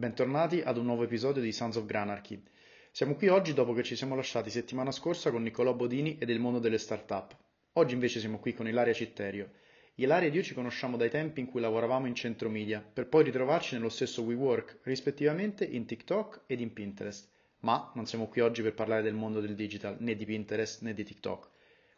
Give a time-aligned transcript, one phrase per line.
[0.00, 2.42] bentornati ad un nuovo episodio di Sons of Granarchy.
[2.90, 6.38] Siamo qui oggi dopo che ci siamo lasciati settimana scorsa con Niccolò Bodini e del
[6.40, 7.36] mondo delle start-up.
[7.74, 9.50] Oggi invece siamo qui con Ilaria Citterio.
[9.96, 13.24] Ilaria ed io ci conosciamo dai tempi in cui lavoravamo in centro media, per poi
[13.24, 17.28] ritrovarci nello stesso WeWork, rispettivamente in TikTok ed in Pinterest.
[17.58, 20.94] Ma non siamo qui oggi per parlare del mondo del digital, né di Pinterest né
[20.94, 21.46] di TikTok.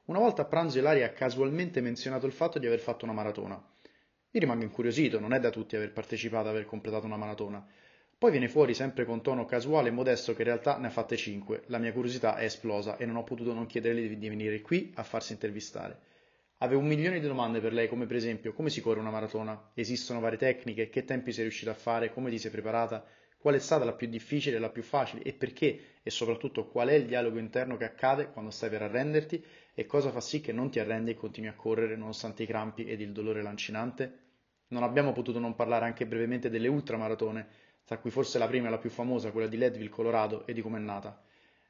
[0.07, 3.55] Una volta a pranzo Ilaria ha casualmente menzionato il fatto di aver fatto una maratona.
[3.55, 7.65] Io rimango incuriosito, non è da tutti aver partecipato, aver completato una maratona.
[8.23, 11.17] Poi viene fuori sempre con tono casuale e modesto che in realtà ne ha fatte
[11.17, 11.65] 5.
[11.67, 15.03] La mia curiosità è esplosa e non ho potuto non chiederle di venire qui a
[15.03, 15.99] farsi intervistare.
[16.59, 19.73] Avevo un milione di domande per lei, come per esempio come si corre una maratona?
[19.75, 20.89] Esistono varie tecniche?
[20.89, 22.13] Che tempi sei riuscita a fare?
[22.13, 23.05] Come ti sei preparata?
[23.37, 25.25] Qual è stata la più difficile la più facile?
[25.25, 25.81] E perché?
[26.01, 29.45] E soprattutto qual è il dialogo interno che accade quando stai per arrenderti?
[29.75, 32.85] E cosa fa sì che non ti arrendi e continui a correre nonostante i crampi
[32.85, 34.19] ed il dolore lancinante?
[34.69, 38.71] Non abbiamo potuto non parlare anche brevemente delle ultramaratone, tra cui forse la prima e
[38.71, 41.23] la più famosa, quella di Leadville, Colorado, e di com'è nata.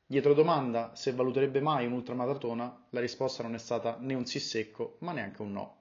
[0.07, 4.99] Dietro domanda se valuterebbe mai un'ultramaratona, la risposta non è stata né un sì secco,
[5.01, 5.77] ma neanche un no.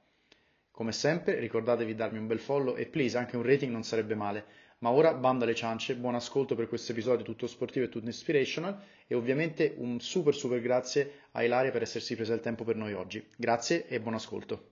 [0.71, 4.16] Come sempre, ricordatevi di darmi un bel follow e please anche un rating non sarebbe
[4.16, 4.45] male.
[4.79, 8.81] Ma ora banda alle ciance, buon ascolto per questo episodio tutto sportivo e tutto inspirational
[9.05, 12.94] e ovviamente un super super grazie a Ilaria per essersi presa il tempo per noi
[12.94, 13.23] oggi.
[13.38, 14.70] Grazie e buon ascolto.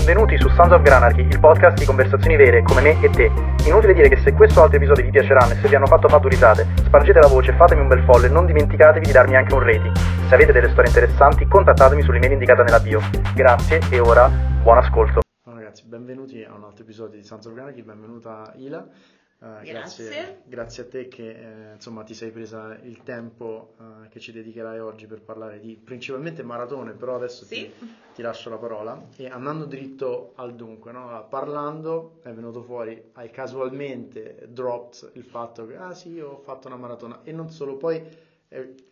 [0.00, 3.30] Benvenuti su Sons of Granarchy, il podcast di conversazioni vere come me e te.
[3.66, 6.08] Inutile dire che se questo o altri episodi vi piaceranno e se vi hanno fatto
[6.08, 9.52] fatti risate, spargete la voce, fatemi un bel follow e non dimenticatevi di darmi anche
[9.52, 9.94] un rating.
[10.26, 12.98] Se avete delle storie interessanti, contattatemi sull'email indicata nella bio.
[13.34, 14.26] Grazie e ora
[14.62, 15.20] buon ascolto.
[15.44, 18.82] Allora ragazzi, benvenuti a un altro episodio di Sons of Granarchy, benvenuta Ila.
[19.40, 20.04] Uh, grazie.
[20.04, 20.42] grazie.
[20.44, 20.82] grazie.
[20.82, 25.06] a te che eh, insomma, ti sei presa il tempo uh, che ci dedicherai oggi
[25.06, 27.54] per parlare di principalmente maratone, però adesso sì.
[27.54, 31.26] ti, ti, lascio la parola e andando dritto al dunque, no?
[31.30, 36.66] parlando è venuto fuori, hai casualmente dropped il fatto che ah sì, io ho fatto
[36.66, 38.28] una maratona e non solo, poi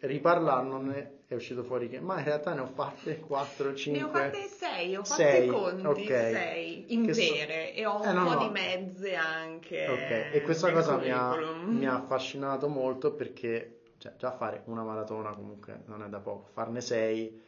[0.00, 4.10] riparlarne è uscito fuori che ma in realtà ne ho fatte 4, 5 ne ho
[4.12, 7.80] fatte 6 ho fatte 6, conti 6 intere so...
[7.80, 8.38] e ho un eh, no, po' no.
[8.38, 14.14] di mezze anche ok e questa cosa mi ha, mi ha, affascinato molto perché cioè,
[14.16, 17.46] già fare una maratona comunque non è da poco farne 6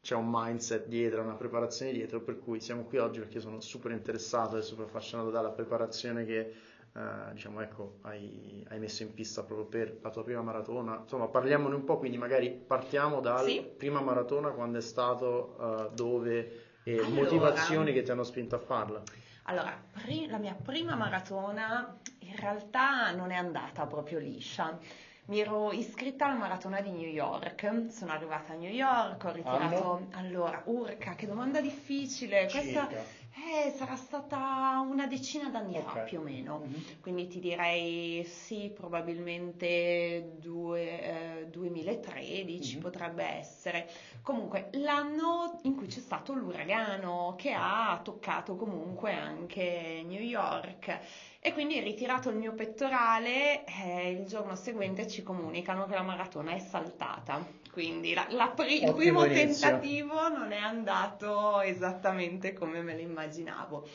[0.00, 3.90] c'è un mindset dietro, una preparazione dietro per cui siamo qui oggi perché sono super
[3.90, 6.52] interessato e super affascinato dalla preparazione che
[6.94, 10.98] eh, diciamo, ecco, hai, hai, messo in pista proprio per la tua prima maratona.
[11.02, 13.62] Insomma, parliamone un po', quindi magari partiamo dalla sì.
[13.62, 18.58] prima maratona, quando è stato, uh, dove e allora, motivazioni che ti hanno spinto a
[18.58, 19.02] farla.
[19.44, 24.78] Allora, pri- la mia prima maratona in realtà non è andata proprio liscia.
[25.26, 29.92] Mi ero iscritta alla maratona di New York, sono arrivata a New York, ho ritirato...
[29.92, 30.08] Anno?
[30.12, 32.48] Allora, urca, che domanda difficile.
[32.50, 32.88] Questa
[33.34, 35.82] eh, sarà stata una decina d'anni okay.
[35.82, 36.82] fa più o meno, mm-hmm.
[37.00, 42.82] quindi ti direi sì, probabilmente due, eh, 2013 mm-hmm.
[42.82, 43.88] potrebbe essere.
[44.22, 50.98] Comunque l'anno in cui c'è stato l'uragano che ha toccato comunque anche New York
[51.48, 56.52] e quindi ritirato il mio pettorale, eh, il giorno seguente ci comunicano che la maratona
[56.52, 57.44] è saltata.
[57.72, 59.68] Quindi la, la pri- il primo inizio.
[59.68, 63.88] tentativo non è andato esattamente come me lo immaginavo.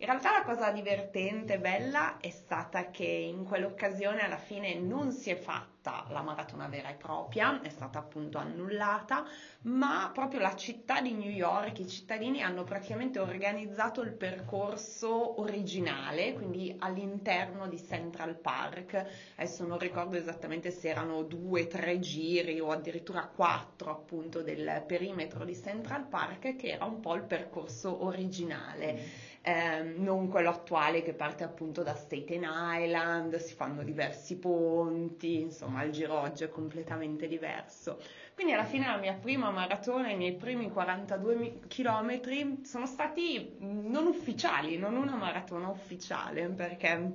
[0.00, 5.10] In realtà la cosa divertente e bella è stata che in quell'occasione alla fine non
[5.10, 9.24] si è fatta la maratona vera e propria, è stata appunto annullata,
[9.62, 16.32] ma proprio la città di New York, i cittadini hanno praticamente organizzato il percorso originale,
[16.32, 19.04] quindi all'interno di Central Park.
[19.34, 25.44] Adesso non ricordo esattamente se erano due, tre giri o addirittura quattro appunto del perimetro
[25.44, 31.14] di Central Park, che era un po' il percorso originale eh, non quello attuale che
[31.14, 37.26] parte appunto da Staten Island, si fanno diversi ponti, insomma il giro oggi è completamente
[37.26, 37.98] diverso.
[38.34, 44.06] Quindi alla fine la mia prima maratona, i miei primi 42 km sono stati non
[44.06, 47.12] ufficiali, non una maratona ufficiale, perché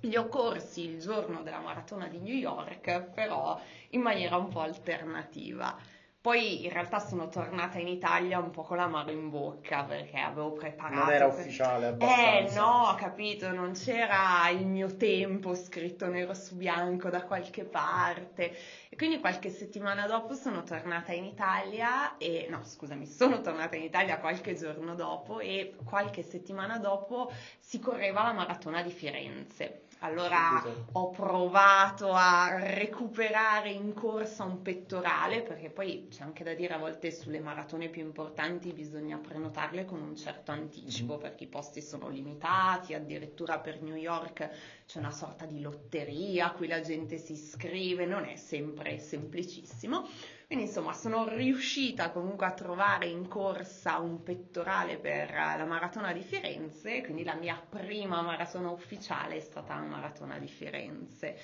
[0.00, 3.58] li ho corsi il giorno della maratona di New York, però
[3.90, 5.74] in maniera un po' alternativa.
[6.22, 10.52] Poi in realtà sono tornata in Italia un po' con l'amaro in bocca perché avevo
[10.52, 11.04] preparato.
[11.04, 12.38] Non era ufficiale abbastanza.
[12.38, 18.54] Eh no, capito, non c'era il mio tempo scritto nero su bianco da qualche parte.
[18.90, 23.84] E quindi qualche settimana dopo sono tornata in Italia e no, scusami, sono tornata in
[23.84, 29.84] Italia qualche giorno dopo e qualche settimana dopo si correva la maratona di Firenze.
[30.02, 36.72] Allora ho provato a recuperare in corsa un pettorale perché poi c'è anche da dire
[36.72, 41.22] a volte sulle maratone più importanti bisogna prenotarle con un certo anticipo mm-hmm.
[41.22, 44.48] perché i posti sono limitati, addirittura per New York
[44.86, 50.08] c'è una sorta di lotteria a cui la gente si iscrive, non è sempre semplicissimo.
[50.50, 56.22] Quindi insomma sono riuscita comunque a trovare in corsa un pettorale per la maratona di
[56.24, 61.36] Firenze, quindi la mia prima maratona ufficiale è stata la maratona di Firenze.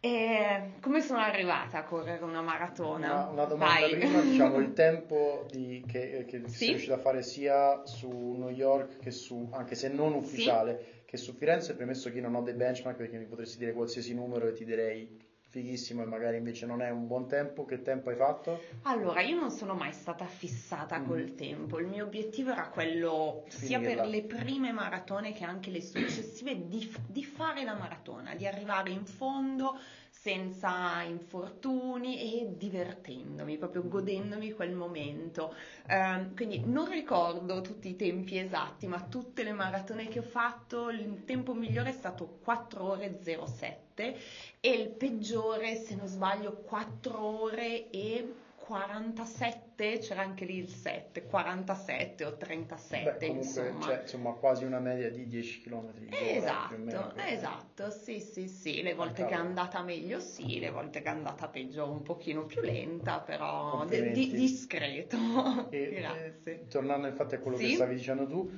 [0.00, 3.24] E come sono arrivata a correre una maratona?
[3.24, 3.96] Una, una domanda Vai.
[3.96, 6.56] prima, diciamo il tempo di, che, che sì?
[6.56, 11.04] sei riuscita a fare sia su New York che su, anche se non ufficiale, sì?
[11.06, 14.12] che su Firenze, premesso che io non ho dei benchmark perché mi potresti dire qualsiasi
[14.12, 15.25] numero e ti direi
[15.56, 18.60] fighissimo e magari invece non è un buon tempo, che tempo hai fatto?
[18.82, 21.06] Allora, io non sono mai stata fissata mm.
[21.06, 23.66] col tempo, il mio obiettivo era quello, Finirla.
[23.66, 28.46] sia per le prime maratone che anche le successive, di, di fare la maratona, di
[28.46, 29.78] arrivare in fondo
[30.10, 33.88] senza infortuni e divertendomi, proprio mm.
[33.88, 35.54] godendomi quel momento.
[35.86, 40.90] Eh, quindi non ricordo tutti i tempi esatti, ma tutte le maratone che ho fatto,
[40.90, 47.18] il tempo migliore è stato 4 ore 07 e il peggiore, se non sbaglio, 4
[47.18, 48.34] ore e
[48.66, 53.86] 47, c'era anche lì il 7, 47 o 37 Beh, comunque insomma.
[53.86, 55.92] C'è insomma quasi una media di 10 km.
[56.10, 61.00] Esatto, meno, esatto, sì sì sì, le volte che è andata meglio sì, le volte
[61.00, 65.16] che è andata peggio un pochino più lenta, però di, di, discreto.
[65.70, 66.62] E, Grazie.
[66.62, 67.68] E, tornando infatti a quello sì?
[67.68, 68.50] che stavi dicendo tu,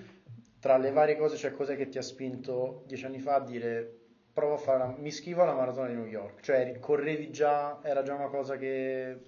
[0.59, 3.98] tra le varie cose c'è cos'è che ti ha spinto dieci anni fa a dire
[4.39, 8.05] provo a fare, una, mi iscrivo alla maratona di New York, cioè correvi già, era
[8.05, 9.23] già una cosa che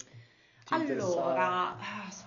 [0.73, 1.77] allora,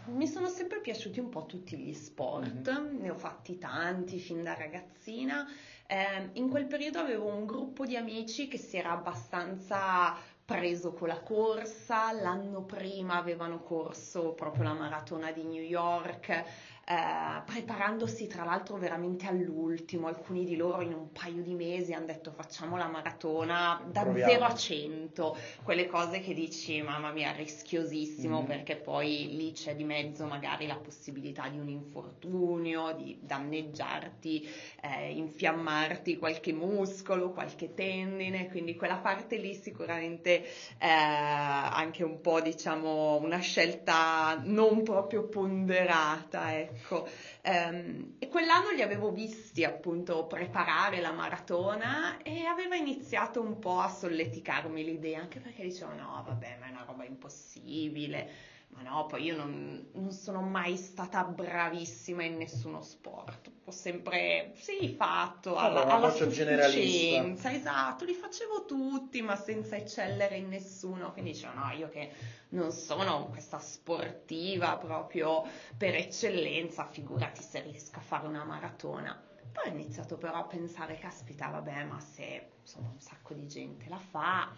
[0.08, 3.02] mi sono sempre piaciuti un po' tutti gli sport, mm-hmm.
[3.02, 5.48] ne ho fatti tanti fin da ragazzina.
[5.88, 11.08] Eh, in quel periodo avevo un gruppo di amici che si era abbastanza preso con
[11.08, 16.44] la corsa, l'anno prima avevano corso proprio la maratona di New York,
[16.86, 22.08] eh, preparandosi tra l'altro veramente all'ultimo, alcuni di loro in un paio di mesi hanno
[22.08, 24.32] detto facciamo la maratona da Proviamo.
[24.34, 28.46] 0 a 100, quelle cose che dici mamma mia rischiosissimo mm-hmm.
[28.46, 34.46] perché poi lì c'è di mezzo magari la possibilità di un infortunio, di danneggiarti,
[34.82, 40.44] eh, infiammarti qualche muscolo, qualche tendine, quindi quella parte lì sicuramente
[40.80, 46.60] eh, anche un po' diciamo una scelta non proprio ponderata.
[46.60, 47.08] Ecco Ecco,
[47.44, 53.80] um, e quell'anno li avevo visti appunto preparare la maratona e aveva iniziato un po'
[53.80, 58.30] a solleticarmi l'idea, anche perché dicevo no, vabbè, ma è una roba impossibile.
[58.74, 63.52] Ma no, poi io non, non, sono mai stata bravissima in nessuno sport.
[63.66, 70.50] Ho sempre, sì, fatto alla, alla sufficienza, esatto, li facevo tutti, ma senza eccellere in
[70.50, 71.12] nessuno.
[71.12, 72.12] Quindi dicevo, no, io che
[72.50, 75.44] non sono questa sportiva proprio
[75.78, 79.22] per eccellenza, figurati se riesco a fare una maratona.
[79.52, 83.88] Poi ho iniziato però a pensare, caspita, vabbè, ma se insomma un sacco di gente
[83.88, 84.52] la fa,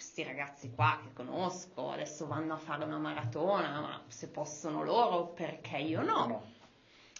[0.00, 5.26] questi ragazzi qua che conosco adesso vanno a fare una maratona, ma se possono loro,
[5.26, 6.26] perché io no?
[6.26, 6.42] no.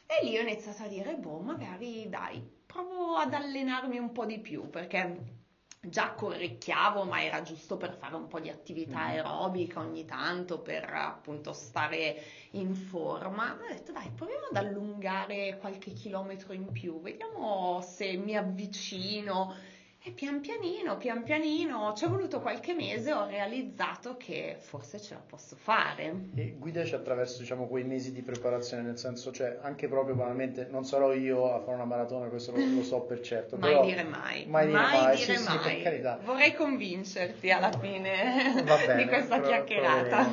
[0.07, 4.39] E lì ho iniziato a dire, boh, magari dai, provo ad allenarmi un po' di
[4.39, 5.39] più, perché
[5.79, 9.09] già correcchiavo, ma era giusto per fare un po' di attività mm.
[9.09, 12.17] aerobica ogni tanto, per appunto stare
[12.53, 13.59] in forma.
[13.61, 19.55] Ho detto dai, proviamo ad allungare qualche chilometro in più, vediamo se mi avvicino
[20.03, 25.13] e pian pianino, pian pianino, ci è voluto qualche mese, ho realizzato che forse ce
[25.13, 26.29] la posso fare.
[26.37, 30.87] E guidaci attraverso, diciamo, quei mesi di preparazione, nel senso, cioè, anche proprio banalmente, non
[30.87, 33.59] sarò io a fare una maratona, questo lo, lo so per certo.
[33.59, 34.47] mai però, dire mai.
[34.47, 35.03] Mai dire mai.
[35.03, 35.17] mai.
[35.17, 35.83] Dire sì, mai.
[35.83, 40.27] Sì, Vorrei convincerti alla fine bene, di questa però, chiacchierata.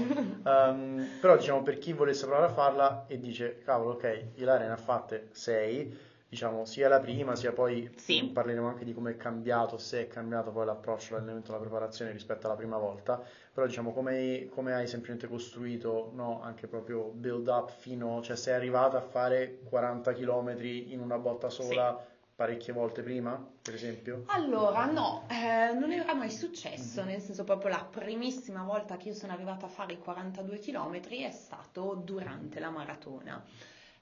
[0.44, 4.74] Um, però, diciamo, per chi volesse provare a farla e dice, cavolo, ok, Ilaria ne
[4.74, 8.24] ha fatte 6 diciamo, sia la prima, sia poi sì.
[8.26, 12.48] parleremo anche di come è cambiato, se è cambiato poi l'approccio all'allenamento alla preparazione rispetto
[12.48, 13.22] alla prima volta,
[13.54, 18.56] però diciamo come, come hai semplicemente costruito no, anche proprio build up fino, cioè sei
[18.56, 22.16] arrivata a fare 40 km in una botta sola sì.
[22.36, 24.24] parecchie volte prima, per esempio?
[24.28, 27.10] Allora no, eh, non era mai successo, mm-hmm.
[27.10, 31.00] nel senso proprio la primissima volta che io sono arrivata a fare i 42 km
[31.08, 33.42] è stato durante la maratona.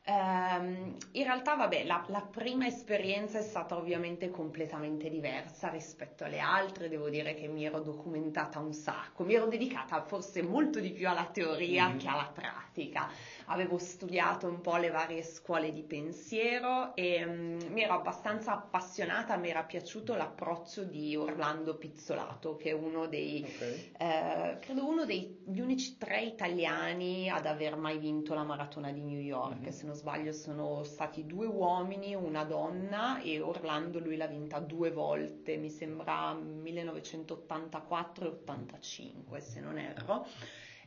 [0.07, 6.37] Um, in realtà, vabbè, la, la, prima esperienza è stata ovviamente completamente diversa rispetto alle
[6.37, 10.91] altre, devo dire che mi ero documentata un sacco, mi ero dedicata forse molto di
[10.91, 11.97] più alla teoria mm.
[11.97, 13.09] che alla pratica,
[13.47, 19.35] avevo studiato un po' le varie scuole di pensiero e um, mi ero abbastanza appassionata,
[19.37, 23.91] mi era piaciuto l'approccio di Orlando Pizzolato, che è uno dei, okay.
[23.97, 29.19] eh, credo uno degli unici tre italiani ad aver mai vinto la maratona di New
[29.19, 29.69] York, mm-hmm.
[29.69, 34.91] se non sbaglio sono stati due uomini, una donna e Orlando lui l'ha vinta due
[34.91, 40.25] volte, mi sembra 1984 e 85 se non erro.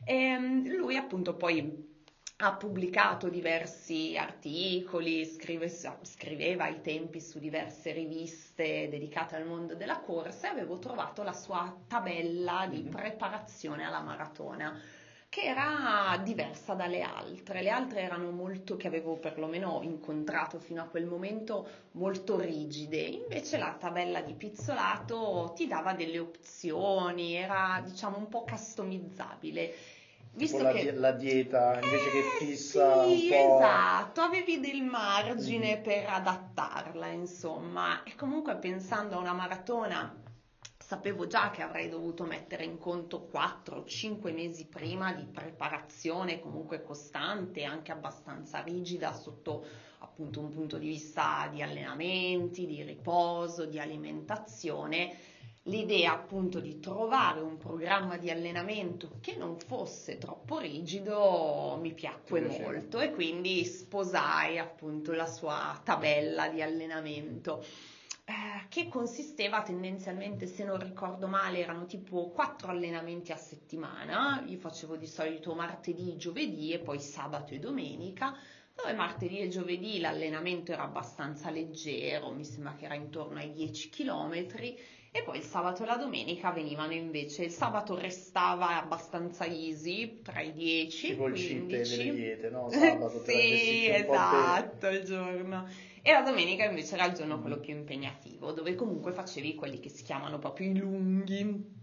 [0.05, 1.97] E ehm, lui appunto poi
[2.41, 9.99] ha pubblicato diversi articoli, scrive, scriveva ai tempi su diverse riviste dedicate al mondo della
[9.99, 12.91] corsa e avevo trovato la sua tabella di mm-hmm.
[12.91, 14.79] preparazione alla maratona
[15.27, 17.61] che era diversa dalle altre.
[17.61, 22.97] Le altre erano molto, che avevo perlomeno incontrato fino a quel momento, molto rigide.
[23.01, 29.97] Invece la tabella di pizzolato ti dava delle opzioni, era diciamo un po' customizzabile.
[30.31, 30.91] Visto la, che...
[30.93, 35.83] la dieta invece eh, che fissa sì, esatto, avevi del margine mm.
[35.83, 38.03] per adattarla, insomma.
[38.03, 40.15] E comunque pensando a una maratona
[40.89, 46.39] sapevo già che avrei dovuto mettere in conto 4 o 5 mesi prima di preparazione
[46.39, 49.63] comunque costante, anche abbastanza rigida sotto
[49.99, 55.15] appunto un punto di vista di allenamenti, di riposo, di alimentazione.
[55.69, 62.41] L'idea appunto di trovare un programma di allenamento che non fosse troppo rigido mi piacque
[62.41, 67.63] molto e quindi sposai appunto la sua tabella di allenamento.
[68.25, 74.43] Eh, che consisteva tendenzialmente, se non ricordo male, erano tipo quattro allenamenti a settimana.
[74.47, 78.35] Io facevo di solito martedì, giovedì e poi sabato e domenica.
[78.73, 83.89] Dove martedì e giovedì l'allenamento era abbastanza leggero, mi sembra che era intorno ai 10
[83.89, 84.47] km
[85.11, 90.39] e poi il sabato e la domenica venivano invece, il sabato restava abbastanza easy, tra
[90.41, 91.47] i 10 e i 15.
[91.47, 92.69] Tipo il delle diete, no?
[92.71, 95.65] Sabato, sì, esatto, il giorno
[96.01, 99.89] e la domenica invece era il giorno quello più impegnativo, dove comunque facevi quelli che
[99.89, 101.77] si chiamano proprio i lunghi.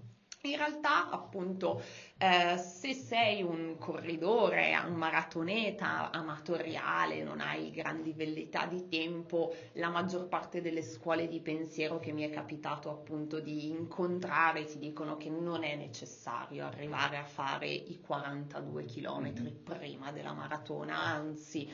[0.51, 1.83] In realtà, appunto,
[2.19, 9.89] eh, se sei un corridore, un maratoneta amatoriale, non hai grandi velleità di tempo, la
[9.89, 15.17] maggior parte delle scuole di pensiero che mi è capitato appunto di incontrare ti dicono
[15.17, 19.63] che non è necessario arrivare a fare i 42 km mm-hmm.
[19.65, 21.69] prima della maratona, anzi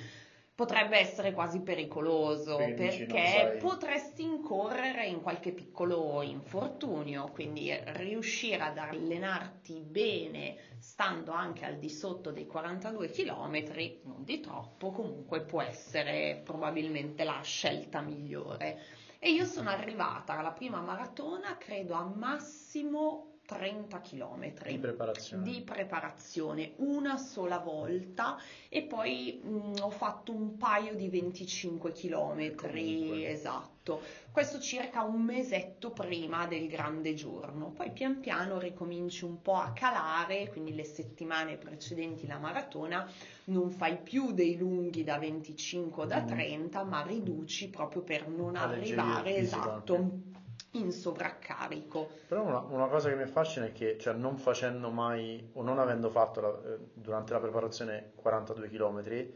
[0.55, 8.77] potrebbe essere quasi pericoloso perché, perché potresti incorrere in qualche piccolo infortunio, quindi riuscire ad
[8.77, 15.63] allenarti bene stando anche al di sotto dei 42 km, non di troppo, comunque può
[15.63, 18.81] essere probabilmente la scelta migliore.
[19.19, 25.43] E io sono arrivata alla prima maratona, credo a massimo 30 km di preparazione.
[25.43, 32.55] di preparazione, una sola volta e poi mh, ho fatto un paio di 25 km,
[32.55, 33.29] Comunque.
[33.29, 39.57] esatto, questo circa un mesetto prima del grande giorno, poi pian piano ricominci un po'
[39.57, 43.09] a calare, quindi le settimane precedenti la maratona
[43.45, 46.89] non fai più dei lunghi da 25 o da 30, mm.
[46.89, 50.32] ma riduci proprio per non arrivare esatto.
[50.73, 52.09] In sovraccarico.
[52.29, 55.79] Però una, una, cosa che mi affascina è che, cioè, non facendo mai o non
[55.79, 59.27] avendo fatto la, eh, durante la preparazione 42 km,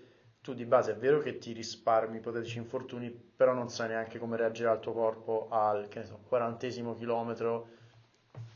[0.40, 4.36] tu di base è vero che ti risparmi ipotetici infortuni, però non sai neanche come
[4.36, 7.66] reagirà il tuo corpo al che so, quarantesimo chilometro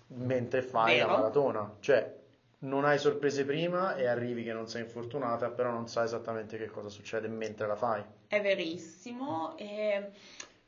[0.06, 1.08] mentre fai vero?
[1.08, 1.76] la maratona.
[1.80, 2.18] Cioè,
[2.60, 6.68] non hai sorprese prima e arrivi che non sei infortunata, però non sai esattamente che
[6.68, 8.02] cosa succede mentre la fai.
[8.26, 9.56] È verissimo.
[9.56, 10.10] E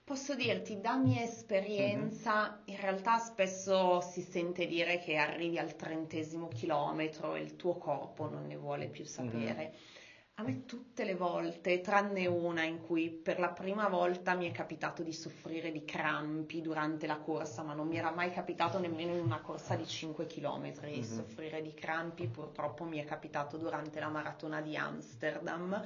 [0.05, 2.63] Posso dirti, da mia esperienza, mm-hmm.
[2.65, 8.29] in realtà spesso si sente dire che arrivi al trentesimo chilometro e il tuo corpo
[8.29, 9.55] non ne vuole più sapere.
[9.55, 10.01] Mm-hmm.
[10.37, 14.51] A me tutte le volte, tranne una in cui per la prima volta mi è
[14.51, 19.13] capitato di soffrire di crampi durante la corsa, ma non mi era mai capitato nemmeno
[19.13, 21.03] in una corsa di 5 km di mm-hmm.
[21.03, 25.81] soffrire di crampi, purtroppo mi è capitato durante la maratona di Amsterdam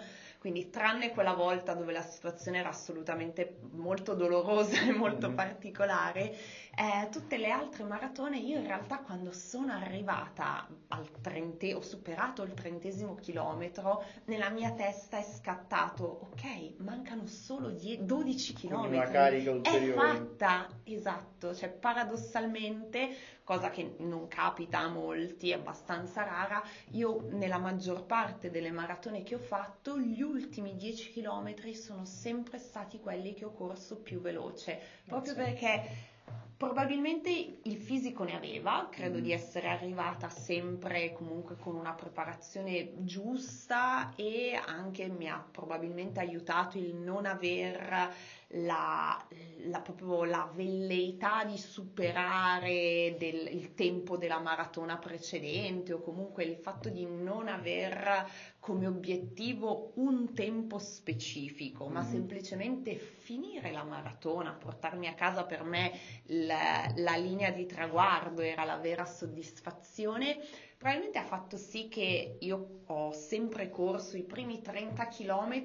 [0.47, 5.35] quindi tranne quella volta dove la situazione era assolutamente molto dolorosa e molto mm-hmm.
[5.35, 6.37] particolare,
[6.77, 12.45] eh, tutte le altre maratone io in realtà quando sono arrivata al trente, ho superato
[12.45, 18.99] il trentesimo chilometro, nella mia testa è scattato, ok, mancano solo die- 12 chilometri.
[18.99, 19.91] Una carica ulteriore.
[19.91, 26.61] È fatta, esatto, cioè paradossalmente cosa che non capita a molti, è abbastanza rara.
[26.91, 32.59] Io nella maggior parte delle maratone che ho fatto, gli ultimi 10 km sono sempre
[32.59, 36.15] stati quelli che ho corso più veloce, proprio perché
[36.57, 39.21] Probabilmente il fisico ne aveva, credo mm.
[39.21, 46.79] di essere arrivata sempre comunque con una preparazione giusta e anche mi ha probabilmente aiutato
[46.79, 48.11] il non aver
[48.51, 49.27] la,
[49.65, 56.57] la, proprio la velleità di superare del, il tempo della maratona precedente o comunque il
[56.57, 62.11] fatto di non aver come obiettivo un tempo specifico, ma mm-hmm.
[62.11, 65.93] semplicemente finire la maratona, portarmi a casa per me
[66.27, 70.39] la, la linea di traguardo era la vera soddisfazione
[70.77, 75.65] probabilmente ha fatto sì che io ho sempre corso i primi 30 km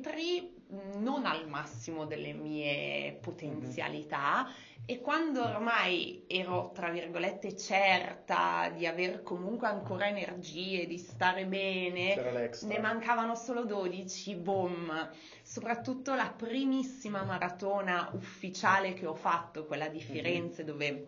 [0.97, 4.83] non al massimo delle mie potenzialità mm-hmm.
[4.85, 12.49] e quando ormai ero tra virgolette certa di aver comunque ancora energie, di stare bene,
[12.61, 15.09] ne mancavano solo 12, boom.
[15.41, 20.71] Soprattutto la primissima maratona ufficiale che ho fatto, quella di Firenze mm-hmm.
[20.71, 21.05] dove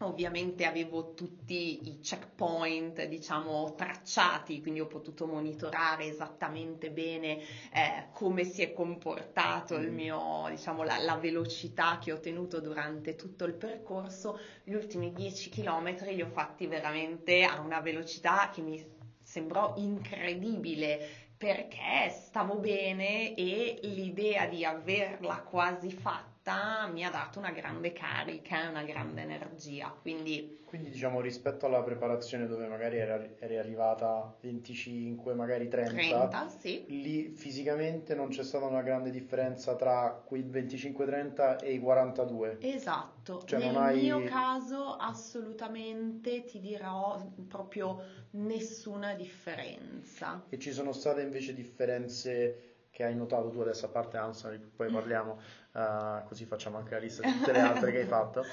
[0.00, 7.38] Ovviamente avevo tutti i checkpoint, diciamo, tracciati, quindi ho potuto monitorare esattamente bene
[7.72, 9.94] eh, come si è comportato il mm.
[9.94, 14.38] mio, diciamo, la, la, velocità che ho tenuto durante tutto il percorso.
[14.64, 18.84] Gli ultimi 10 km li ho fatti veramente a una velocità che mi
[19.22, 27.38] sembrò incredibile perché stavo bene e l'idea di averla quasi fatta realtà mi ha dato
[27.40, 29.92] una grande carica e una grande energia.
[30.00, 30.62] Quindi...
[30.66, 36.84] Quindi diciamo rispetto alla preparazione dove magari eri arrivata 25, magari 30, 30 sì.
[36.88, 42.58] lì fisicamente non c'è stata una grande differenza tra quei 25-30 e i 42.
[42.60, 44.02] Esatto, cioè, nel hai...
[44.02, 50.44] mio caso assolutamente ti dirò proprio nessuna differenza.
[50.48, 54.90] E ci sono state invece differenze che hai notato tu adesso a parte Amsterdam, poi
[54.90, 55.38] parliamo,
[55.76, 58.44] uh, così facciamo anche la lista di tutte le altre che hai fatto.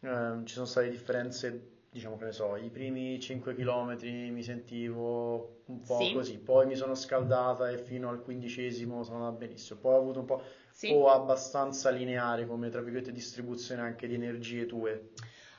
[0.00, 3.96] Uh, ci sono state differenze, diciamo che ne so, i primi 5 km
[4.30, 6.12] mi sentivo un po' sì.
[6.12, 10.20] così, poi mi sono scaldata e fino al quindicesimo sono andata benissimo, poi ho avuto
[10.20, 10.92] un po' sì.
[10.92, 15.10] o abbastanza lineare come tra virgolette distribuzione anche di energie tue.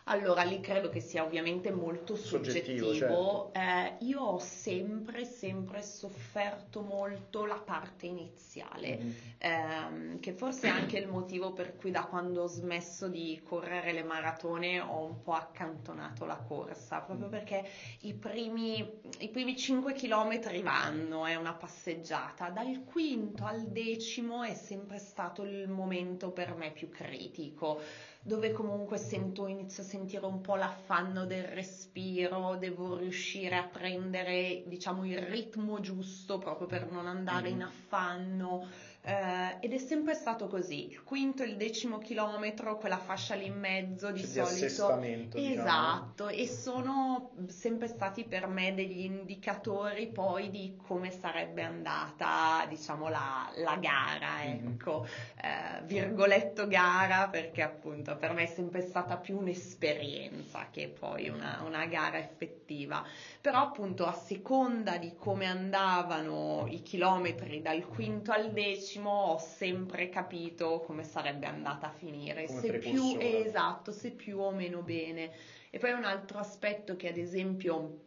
[0.10, 2.88] Allora, lì credo che sia ovviamente molto soggettivo.
[2.88, 3.54] soggettivo certo.
[3.54, 9.12] eh, io ho sempre, sempre sofferto molto la parte iniziale, mm-hmm.
[9.38, 13.92] ehm, che forse è anche il motivo per cui da quando ho smesso di correre
[13.92, 17.38] le maratone ho un po' accantonato la corsa, proprio mm-hmm.
[17.38, 17.70] perché
[18.02, 24.56] i primi, i primi 5 km vanno, è una passeggiata, dal quinto al decimo è
[24.56, 30.40] sempre stato il momento per me più critico dove comunque sento, inizio a sentire un
[30.40, 37.08] po' l'affanno del respiro, devo riuscire a prendere diciamo il ritmo giusto proprio per non
[37.08, 37.54] andare mm.
[37.54, 38.68] in affanno
[39.02, 43.46] eh, ed è sempre stato così, il quinto e il decimo chilometro, quella fascia lì
[43.46, 44.98] in mezzo di cioè solito.
[45.00, 45.62] Di diciamo.
[45.62, 46.44] Esatto, diciamo.
[46.44, 53.50] e sono sempre stati per me degli indicatori poi di come sarebbe andata, diciamo, la,
[53.56, 54.68] la gara, mm-hmm.
[54.74, 55.80] ecco, mm-hmm.
[55.80, 61.64] eh, virgoletto gara, perché appunto per me è sempre stata più un'esperienza che poi una,
[61.66, 63.04] una gara effettiva.
[63.40, 69.38] Però appunto a seconda di come andavano i chilometri dal quinto al decimo, decimo ho
[69.38, 75.32] sempre capito come sarebbe andata a finire, se più, esatto, se più o meno bene.
[75.70, 78.00] E poi un altro aspetto che ad esempio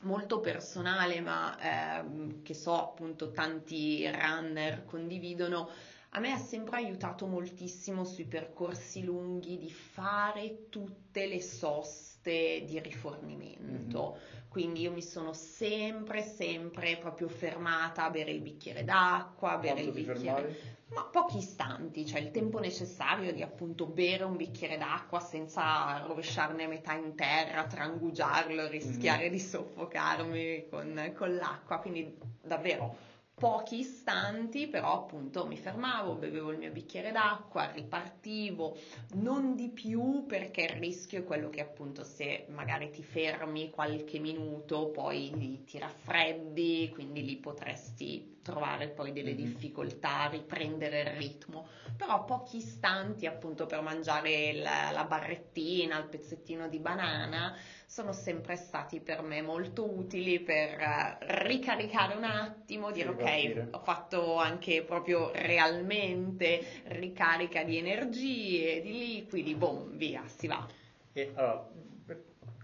[0.00, 5.70] molto personale, ma eh, che so appunto tanti runner condividono,
[6.10, 12.80] a me ha sempre aiutato moltissimo sui percorsi lunghi di fare tutte le soste di
[12.80, 14.16] rifornimento.
[14.16, 19.58] Mm-hmm quindi io mi sono sempre, sempre proprio fermata a bere il bicchiere d'acqua, a
[19.58, 20.56] bere Quanto il bicchiere...
[20.94, 26.68] Ma pochi istanti, cioè il tempo necessario di appunto bere un bicchiere d'acqua senza rovesciarne
[26.68, 29.32] metà in terra, trangugiarlo, rischiare mm.
[29.32, 32.96] di soffocarmi con, con l'acqua, quindi davvero
[33.34, 38.76] pochi istanti, però appunto mi fermavo, bevevo il mio bicchiere d'acqua, ripartivo,
[39.14, 44.18] non di più perché il rischio è quello che appunto se magari ti fermi qualche
[44.18, 49.44] minuto poi ti raffreddi, quindi lì potresti trovare poi delle mm-hmm.
[49.44, 56.68] difficoltà riprendere il ritmo, però pochi istanti appunto per mangiare la, la barrettina, il pezzettino
[56.68, 63.08] di banana sono sempre stati per me molto utili per uh, ricaricare un attimo, dire
[63.08, 70.66] ok, ho fatto anche proprio realmente ricarica di energie, di liquidi, boom, via, si va.
[71.12, 71.70] E allora,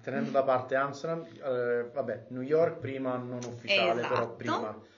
[0.03, 4.15] tenendo da parte Amsterdam, eh, vabbè, New York prima non ufficiale, esatto.
[4.15, 4.89] però prima.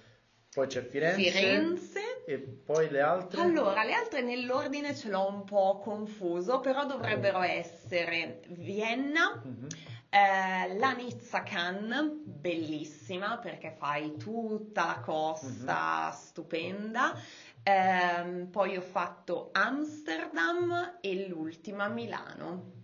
[0.54, 1.30] Poi c'è Firenze.
[1.30, 3.40] Firenze E poi le altre?
[3.40, 7.42] Allora, le altre nell'ordine ce l'ho un po' confuso, però dovrebbero oh.
[7.42, 9.66] essere Vienna, mm-hmm.
[10.10, 16.12] eh, la Nizza Cannes, bellissima perché fai tutta la costa mm-hmm.
[16.12, 17.18] stupenda.
[17.62, 22.80] Eh, poi ho fatto Amsterdam e l'ultima Milano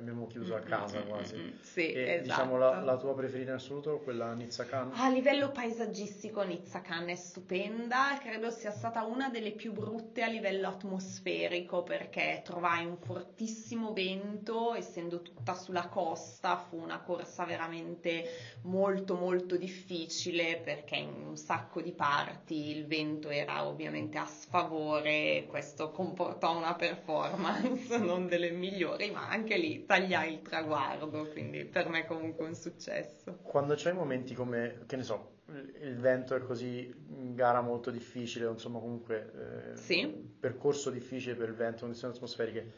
[0.00, 1.36] abbiamo chiuso a casa quasi.
[1.36, 2.22] Mm, sì, e, esatto.
[2.22, 4.92] Diciamo la, la, tua preferita in assoluto, quella Nizza Khan?
[4.94, 10.28] A livello paesaggistico Nizza Khan è stupenda, credo sia stata una delle più brutte a
[10.28, 18.24] livello atmosferico perché trovai un fortissimo vento, essendo tutta sulla costa, fu una corsa veramente
[18.62, 25.46] molto molto difficile perché in un sacco di parti il vento era ovviamente a sfavore,
[25.48, 31.88] questo comportò una performance non delle migliori, ma anche lì tagliai il traguardo, quindi per
[31.88, 33.38] me è comunque un successo.
[33.42, 35.38] Quando c'hai momenti come, che ne so,
[35.82, 36.92] il vento è così,
[37.34, 40.06] gara molto difficile, insomma comunque eh, sì.
[40.38, 42.72] percorso difficile per il vento, condizioni atmosferiche,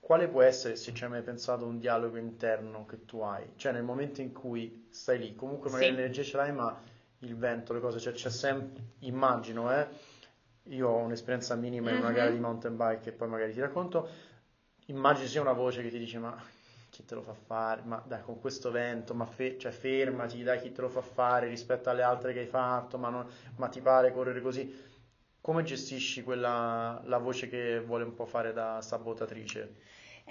[0.00, 3.52] quale può essere, se ci hai mai pensato, un dialogo interno che tu hai?
[3.56, 5.96] Cioè nel momento in cui stai lì, comunque magari sì.
[5.96, 6.82] l'energia ce l'hai, ma
[7.20, 9.86] il vento, le cose, cioè c'è sempre, immagino, eh,
[10.64, 12.14] io ho un'esperienza minima in una mm-hmm.
[12.14, 14.08] gara di mountain bike che poi magari ti racconto,
[14.90, 16.36] immagini sia una voce che ti dice ma
[16.90, 20.60] chi te lo fa fare, ma dai con questo vento, ma fe- cioè, fermati, dai
[20.60, 23.26] chi te lo fa fare rispetto alle altre che hai fatto, ma, non,
[23.56, 24.88] ma ti pare correre così?
[25.40, 29.76] Come gestisci quella, la voce che vuole un po' fare da sabotatrice?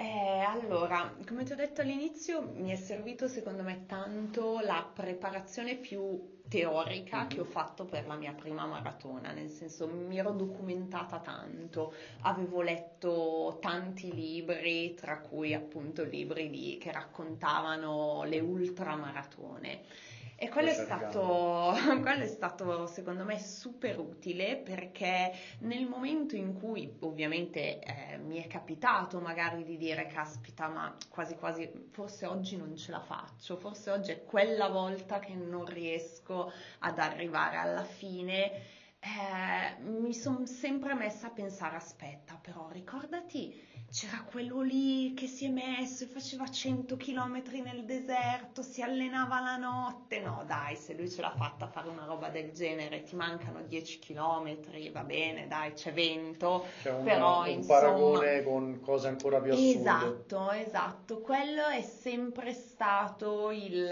[0.02, 5.76] Eh, allora, come ti ho detto all'inizio, mi è servito secondo me tanto la preparazione
[5.76, 11.20] più teorica che ho fatto per la mia prima maratona, nel senso mi ero documentata
[11.20, 19.82] tanto, avevo letto tanti libri, tra cui appunto libri di, che raccontavano le ultramaratone
[20.42, 26.54] e quello è, stato, quello è, stato, secondo me super utile perché nel momento in
[26.54, 32.56] cui ovviamente eh, mi è capitato magari di dire caspita ma quasi quasi forse oggi
[32.56, 36.50] non ce la faccio, forse oggi è quella volta che non riesco
[36.80, 38.52] ad arrivare alla fine,
[39.00, 45.46] eh, mi sono sempre messa a pensare aspetta però ricordati c'era quello lì che si
[45.46, 50.20] è messo e faceva 100 km nel deserto, si allenava la notte.
[50.20, 53.62] No, dai, se lui ce l'ha fatta a fare una roba del genere, ti mancano
[53.62, 56.66] 10 km, va bene, dai, c'è vento.
[56.82, 59.80] C'è una, però, un insomma, paragone con cose ancora più assurde.
[59.80, 61.22] Esatto, esatto.
[61.22, 63.92] Quello è sempre stato il,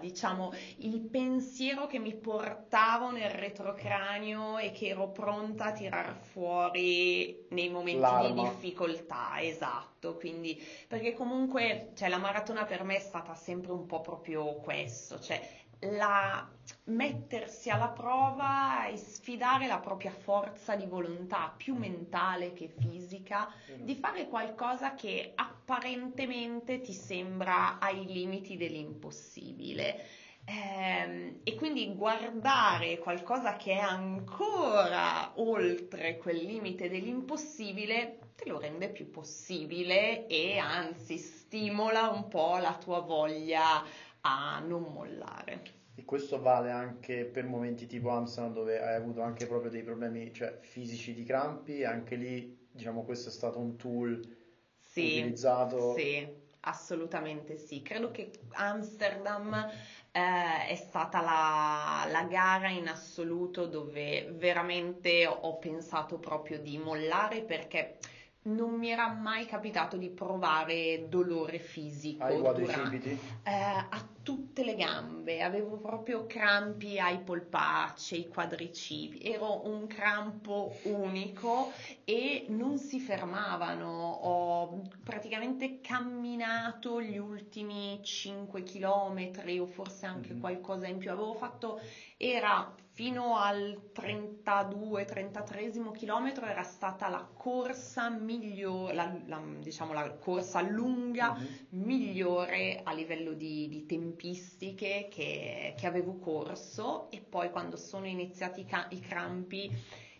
[0.00, 7.46] diciamo, il pensiero che mi portavo nel retrocranio e che ero pronta a tirar fuori
[7.50, 8.28] nei momenti L'arma.
[8.28, 13.72] di difficoltà difficoltà, esatto, quindi perché comunque cioè, la maratona per me è stata sempre
[13.72, 16.46] un po' proprio questo, cioè la,
[16.84, 23.84] mettersi alla prova e sfidare la propria forza di volontà, più mentale che fisica, mm.
[23.84, 30.18] di fare qualcosa che apparentemente ti sembra ai limiti dell'impossibile.
[30.46, 38.88] Ehm, e quindi guardare qualcosa che è ancora oltre quel limite dell'impossibile te lo rende
[38.88, 43.84] più possibile e anzi stimola un po' la tua voglia
[44.22, 45.78] a non mollare.
[45.94, 50.32] E questo vale anche per momenti tipo Amsterdam dove hai avuto anche proprio dei problemi
[50.32, 54.38] cioè, fisici di crampi, anche lì diciamo questo è stato un tool
[54.78, 55.94] sì, utilizzato.
[55.94, 56.26] Sì,
[56.60, 57.82] assolutamente sì.
[57.82, 59.70] Credo che Amsterdam
[60.12, 67.42] eh, è stata la, la, gara in assoluto dove veramente ho pensato proprio di mollare
[67.42, 67.98] perché
[68.42, 72.24] non mi era mai capitato di provare dolore fisico.
[72.24, 73.10] Ai quadricipiti?
[73.42, 80.74] Eh, a tutte le gambe, avevo proprio crampi ai polpacci, ai quadricipiti, ero un crampo
[80.84, 81.72] unico
[82.04, 83.88] e non si fermavano.
[83.88, 90.40] Ho praticamente camminato gli ultimi 5 km o forse anche mm-hmm.
[90.40, 91.10] qualcosa in più.
[91.10, 91.80] Avevo fatto,
[92.16, 100.60] era fino al 32-33 chilometro era stata la corsa migliore, la, la, diciamo la corsa
[100.60, 101.82] lunga mm-hmm.
[101.82, 107.10] migliore a livello di, di tempistiche che, che, avevo corso.
[107.10, 109.74] E poi quando sono iniziati i, ca- i crampi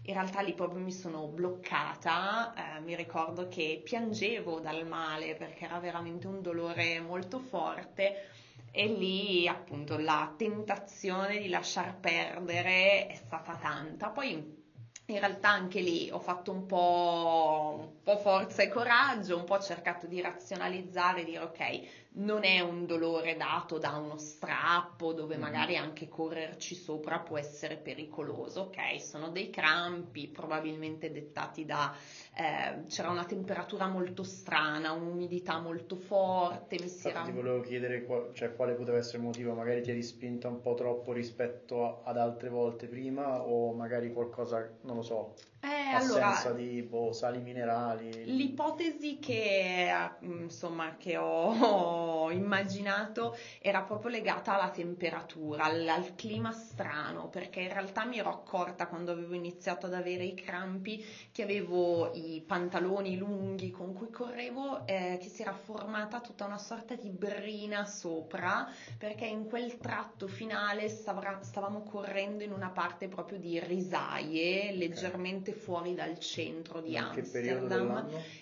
[0.04, 5.66] in realtà lì proprio mi sono bloccata, eh, mi ricordo che piangevo dal male perché
[5.66, 8.39] era veramente un dolore molto forte
[8.70, 14.10] e lì appunto la tentazione di lasciar perdere è stata tanta.
[14.10, 14.58] Poi
[15.06, 20.06] in realtà anche lì ho fatto un po', po', forza e coraggio, un po' cercato
[20.06, 21.80] di razionalizzare, dire ok,
[22.12, 25.42] non è un dolore dato da uno strappo dove mm-hmm.
[25.42, 29.00] magari anche correrci sopra può essere pericoloso, ok?
[29.00, 31.94] Sono dei crampi probabilmente dettati da
[32.34, 37.22] eh, c'era una temperatura molto strana, un'umidità molto forte, mi si era...
[37.22, 40.60] Ti volevo chiedere qual, cioè, quale poteva essere il motivo, magari ti eri spinta un
[40.60, 46.48] po' troppo rispetto ad altre volte prima o magari qualcosa, non lo so, eh, assenza
[46.48, 47.99] allora, di boh, sali minerali.
[48.00, 57.28] L'ipotesi che, insomma, che ho immaginato era proprio legata alla temperatura, al, al, clima strano,
[57.28, 62.12] perché in realtà mi ero accorta quando avevo iniziato ad avere i crampi che avevo
[62.14, 67.08] i pantaloni lunghi con cui correvo, eh, che si era formata tutta una sorta di
[67.10, 73.58] brina sopra, perché in quel tratto finale stavra, stavamo correndo in una parte proprio di
[73.60, 77.79] risaie, leggermente fuori dal centro di in Amsterdam.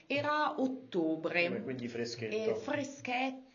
[0.06, 1.62] Era ottobre.
[1.62, 2.54] Quindi freschetto.
[2.56, 3.47] freschetto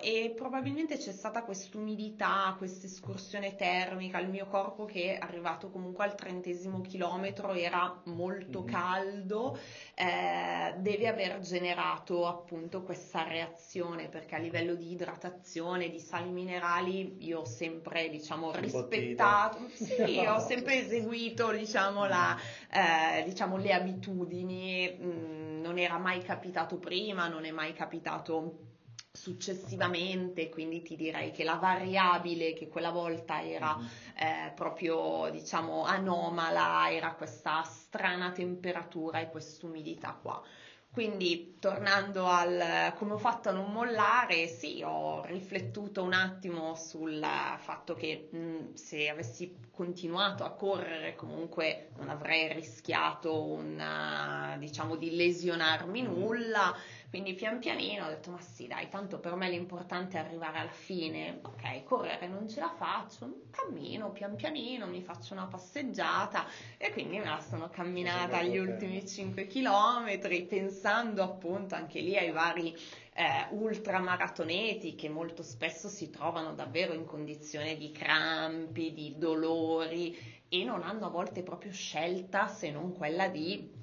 [0.00, 6.04] e probabilmente c'è stata quest'umidità, questa escursione termica, il mio corpo che è arrivato comunque
[6.04, 8.68] al trentesimo chilometro era molto mm-hmm.
[8.68, 9.58] caldo,
[9.94, 17.24] eh, deve aver generato appunto questa reazione perché a livello di idratazione, di sali minerali
[17.24, 22.36] io ho sempre diciamo rispettato, sì, ho sempre eseguito diciamo, la,
[22.70, 28.72] eh, diciamo le abitudini, mh, mm, non era mai capitato prima, non è mai capitato
[29.16, 33.86] successivamente, quindi ti direi che la variabile che quella volta era mm-hmm.
[34.16, 40.42] eh, proprio diciamo anomala era questa strana temperatura e quest'umidità qua.
[40.90, 47.20] Quindi tornando al come ho fatto a non mollare, sì, ho riflettuto un attimo sul
[47.58, 55.16] fatto che mh, se avessi continuato a correre comunque non avrei rischiato una, diciamo di
[55.16, 56.12] lesionarmi mm-hmm.
[56.12, 56.76] nulla
[57.14, 60.72] quindi pian pianino ho detto, ma sì, dai, tanto per me l'importante è arrivare alla
[60.72, 61.38] fine.
[61.42, 66.44] Ok, correre non ce la faccio, cammino pian pianino, mi faccio una passeggiata
[66.76, 72.32] e quindi me la sono camminata gli ultimi 5 km pensando appunto anche lì ai
[72.32, 72.76] vari
[73.12, 80.64] eh, ultramaratoneti che molto spesso si trovano davvero in condizione di crampi, di dolori e
[80.64, 83.73] non hanno a volte proprio scelta se non quella di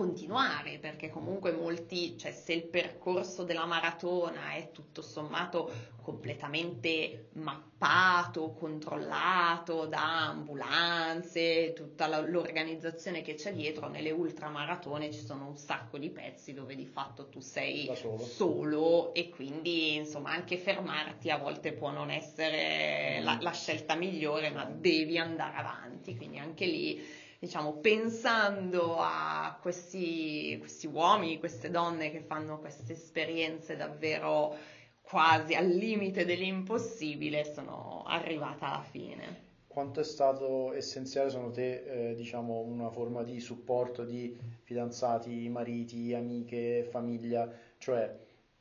[0.00, 8.52] continuare perché comunque molti, cioè se il percorso della maratona è tutto sommato completamente mappato,
[8.52, 15.98] controllato da ambulanze, tutta la, l'organizzazione che c'è dietro, nelle ultramaratone ci sono un sacco
[15.98, 18.24] di pezzi dove di fatto tu sei solo.
[18.24, 19.14] solo.
[19.14, 24.64] e quindi insomma anche fermarti a volte può non essere la, la scelta migliore ma
[24.64, 32.20] devi andare avanti, quindi anche lì diciamo, pensando a questi, questi uomini, queste donne che
[32.20, 34.54] fanno queste esperienze davvero
[35.00, 39.48] quasi al limite dell'impossibile, sono arrivata alla fine.
[39.66, 46.12] Quanto è stato essenziale secondo te, eh, diciamo, una forma di supporto di fidanzati, mariti,
[46.12, 47.50] amiche, famiglia?
[47.78, 48.14] Cioè,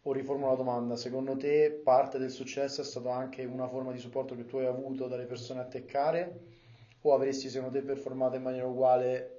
[0.04, 4.00] o riformulo la domanda, secondo te parte del successo è stata anche una forma di
[4.00, 6.59] supporto che tu hai avuto dalle persone a te care?
[7.02, 9.36] O avresti secondo te performato in maniera uguale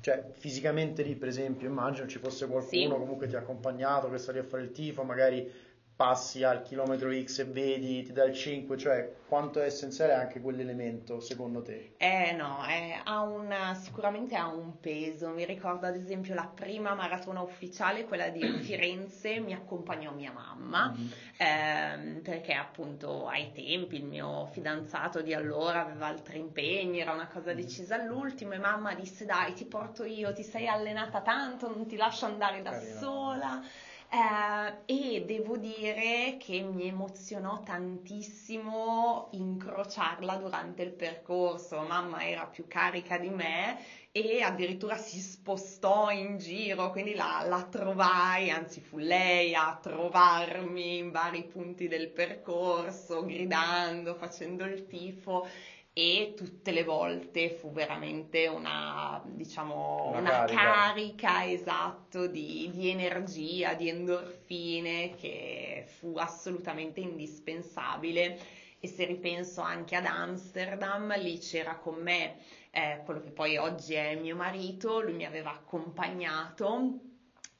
[0.00, 2.88] cioè fisicamente lì per esempio immagino ci fosse qualcuno sì.
[2.88, 5.50] comunque ti ha accompagnato che sta lì a fare il tifo magari
[5.96, 10.42] passi al chilometro X e vedi, ti dà il 5, cioè quanto è essenziale anche
[10.42, 11.94] quell'elemento secondo te?
[11.96, 16.94] Eh no, eh, ha una, sicuramente ha un peso, mi ricordo ad esempio la prima
[16.94, 21.08] maratona ufficiale, quella di Firenze, mi accompagnò mia mamma, mm-hmm.
[21.38, 27.26] ehm, perché appunto ai tempi il mio fidanzato di allora aveva altri impegni, era una
[27.26, 27.60] cosa mm-hmm.
[27.60, 31.96] decisa all'ultimo e mamma disse dai ti porto io, ti sei allenata tanto, non ti
[31.96, 32.98] lascio andare da Carino.
[32.98, 33.62] sola.
[34.08, 41.80] Eh, e devo dire che mi emozionò tantissimo incrociarla durante il percorso.
[41.82, 43.78] Mamma era più carica di me
[44.12, 50.98] e addirittura si spostò in giro, quindi la, la trovai, anzi fu lei a trovarmi
[50.98, 55.46] in vari punti del percorso, gridando, facendo il tifo
[55.98, 60.62] e tutte le volte fu veramente una, diciamo, una, una carica.
[60.62, 68.38] carica, esatto, di, di, energia, di endorfine che fu assolutamente indispensabile
[68.78, 72.40] e se ripenso anche ad Amsterdam, lì c'era con me
[72.72, 77.05] eh, quello che poi oggi è mio marito, lui mi aveva accompagnato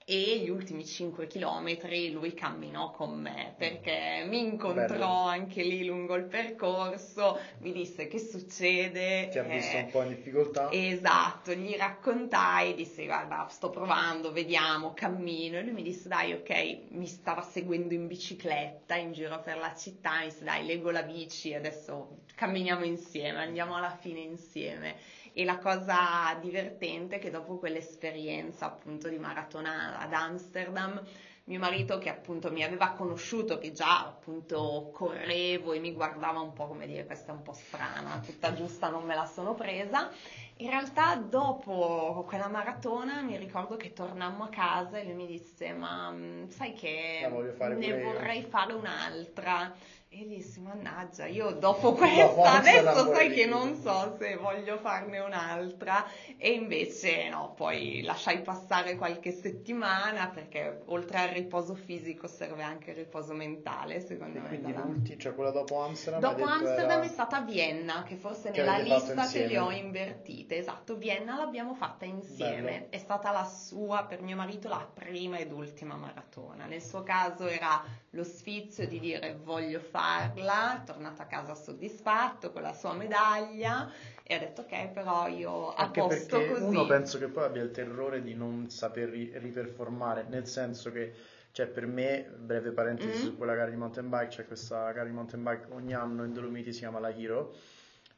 [0.09, 5.25] e gli ultimi 5 chilometri lui camminò con me perché mi incontrò Bello.
[5.25, 9.29] anche lì lungo il percorso, mi disse che succede.
[9.33, 10.71] Ti ha visto eh, un po' in difficoltà?
[10.71, 16.91] Esatto, gli raccontai, disse guarda sto provando, vediamo, cammino e lui mi disse dai ok,
[16.91, 21.03] mi stava seguendo in bicicletta in giro per la città, mi disse dai leggo la
[21.03, 25.25] bici, adesso camminiamo insieme, andiamo alla fine insieme.
[25.39, 30.99] E la cosa divertente è che dopo quell'esperienza appunto di maratona ad Amsterdam,
[31.45, 36.55] mio marito che appunto mi aveva conosciuto, che già appunto correvo e mi guardava un
[36.55, 40.11] po' come dire questa è un po' strana, tutta giusta non me la sono presa.
[40.57, 45.71] In realtà dopo quella maratona mi ricordo che tornammo a casa e lui mi disse
[45.75, 47.29] ma mm, sai che
[47.77, 49.75] ne vorrei fare un'altra.
[50.09, 56.07] E dissi, mannaggia, io dopo questa adesso sai che non so se voglio farne un'altra
[56.39, 62.91] e invece no, poi lasciai passare qualche settimana perché oltre al riposo fisico serve anche
[62.91, 64.49] il riposo mentale secondo e me.
[64.49, 66.21] Quindi l'ultima, cioè quella dopo Amsterdam?
[66.21, 67.03] Dopo Amsterdam era...
[67.03, 71.75] è stata Vienna, che forse che nella lista te li ho invertite, esatto, Vienna l'abbiamo
[71.75, 72.87] fatta insieme, Bello.
[72.91, 77.49] è stata la sua, per mio marito, la prima ed ultima maratona, nel suo caso
[77.49, 77.83] era
[78.17, 83.93] lo sfizio di dire voglio farla, è tornato a casa soddisfatto con la sua medaglia
[84.25, 86.65] e ha detto ok però io a Anche posto perché così.
[86.65, 91.15] Uno penso che poi abbia il terrore di non saper riperformare, nel senso che
[91.53, 93.27] cioè per me, breve parentesi mm-hmm.
[93.27, 96.33] su quella gara di mountain bike, c'è questa gara di mountain bike ogni anno in
[96.33, 97.55] Dolomiti si chiama la Hero,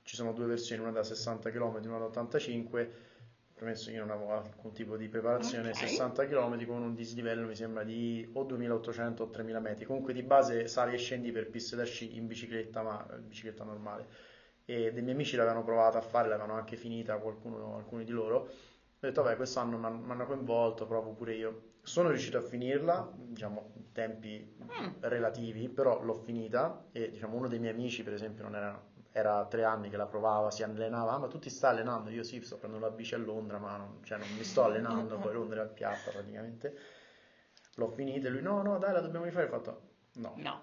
[0.03, 2.93] ci sono due versioni, una da 60 km e una da 85
[3.59, 5.89] premesso io non avevo alcun tipo di preparazione, okay.
[5.89, 10.23] 60 km con un dislivello mi sembra di o 2800 o 3000 metri, comunque di
[10.23, 14.07] base sali e scendi per piste da sci in bicicletta, ma bicicletta normale.
[14.65, 18.37] E dei miei amici l'avevano provata a fare, l'avevano anche finita qualcuno, alcuni di loro.
[18.37, 21.63] Ho detto, vabbè, quest'anno mi hanno coinvolto, provo pure io.
[21.83, 24.87] Sono riuscito a finirla, diciamo, in tempi mm.
[25.01, 29.45] relativi, però l'ho finita e diciamo, uno dei miei amici, per esempio, non era era
[29.47, 32.11] tre anni che la provava, si allenava, ah, ma tu ti stai allenando?
[32.11, 35.17] Io sì, sto prendendo la bici a Londra, ma non, cioè, non mi sto allenando,
[35.19, 36.77] poi Londra è al piatto praticamente.
[37.75, 39.47] L'ho finita e lui, no, no, dai, la dobbiamo rifare.
[39.47, 39.81] Ho fatto,
[40.15, 40.33] no.
[40.37, 40.63] no.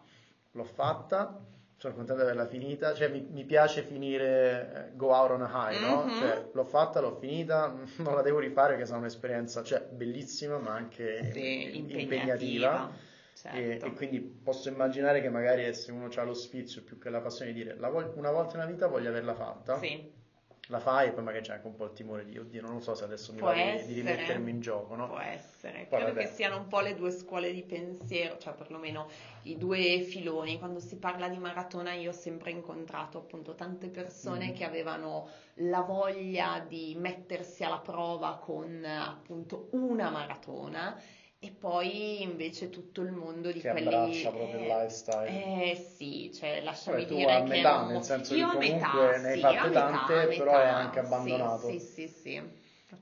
[0.52, 1.40] L'ho fatta,
[1.78, 5.72] sono contento di averla finita, cioè mi, mi piace finire eh, go out on a
[5.72, 6.06] high, no?
[6.06, 6.18] Mm-hmm.
[6.18, 10.74] Cioè, l'ho fatta, l'ho finita, non la devo rifare perché sarà un'esperienza, cioè, bellissima, ma
[10.74, 12.02] anche sì, impegnativa.
[12.02, 13.86] impegnativa Certo.
[13.86, 17.20] E, e, quindi posso immaginare che magari se uno ha lo sfizio più che la
[17.20, 19.78] passione di dire vo- una volta nella vita voglio averla fatta.
[19.78, 20.14] Sì.
[20.70, 22.96] La fai e poi magari c'è anche un po' il timore di oddio, non so
[22.96, 25.08] se adesso mi va di, di rimettermi in gioco, no?
[25.08, 25.86] Può essere.
[25.88, 26.22] Poi, Credo vabbè.
[26.22, 29.08] che siano un po' le due scuole di pensiero, cioè perlomeno
[29.44, 30.58] i due filoni.
[30.58, 34.54] Quando si parla di maratona io ho sempre incontrato appunto tante persone mm.
[34.54, 41.00] che avevano la voglia di mettersi alla prova con appunto una maratona
[41.46, 43.86] e poi invece tutto il mondo di che quelli...
[43.86, 45.72] abbraccia proprio il lifestyle.
[45.72, 47.50] Eh sì, cioè lasciami Vabbè, dire a che...
[47.50, 51.00] metà, nel senso io che comunque metà, ne hai fatte tante, metà, però hai anche
[51.00, 51.70] abbandonato.
[51.70, 52.42] Sì, sì, sì, sì.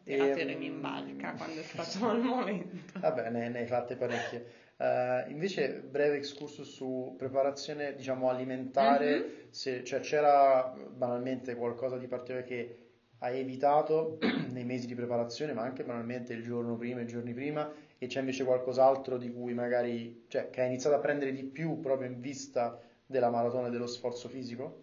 [0.04, 0.68] Tirateremi e...
[0.68, 3.00] In barca quando è stato il momento.
[3.00, 4.62] Vabbè, ne, ne hai fatte parecchie.
[4.76, 9.30] Uh, invece, breve excursus su preparazione, diciamo, alimentare, mm-hmm.
[9.52, 12.78] se, cioè, c'era banalmente qualcosa di particolare che
[13.20, 14.18] hai evitato
[14.52, 17.72] nei mesi di preparazione, ma anche banalmente il giorno prima, i giorni prima,
[18.04, 21.80] e c'è invece qualcos'altro di cui magari, cioè, che hai iniziato a prendere di più
[21.80, 24.80] proprio in vista della maratona e dello sforzo fisico?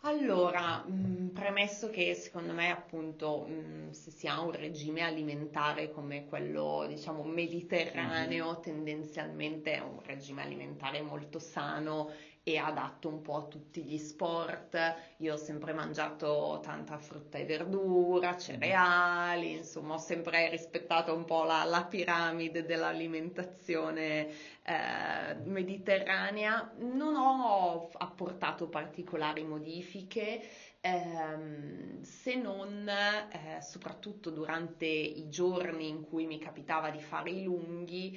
[0.00, 5.02] Allora, mh, mm, premesso che secondo me appunto mh, mm, se si ha un regime
[5.02, 8.62] alimentare come quello diciamo mediterraneo, mm-hmm.
[8.62, 12.12] tendenzialmente è un regime alimentare molto sano
[12.48, 14.76] e adatto un po' a tutti gli sport.
[15.16, 21.42] Io ho sempre mangiato tanta frutta e verdura, cereali, insomma ho sempre rispettato un po'
[21.42, 24.28] la, la piramide dell'alimentazione
[24.62, 26.70] eh, mediterranea.
[26.78, 30.40] Non ho apportato particolari modifiche.
[30.80, 37.42] Ehm, se non eh, soprattutto durante i giorni in cui mi capitava di fare i
[37.42, 38.16] lunghi,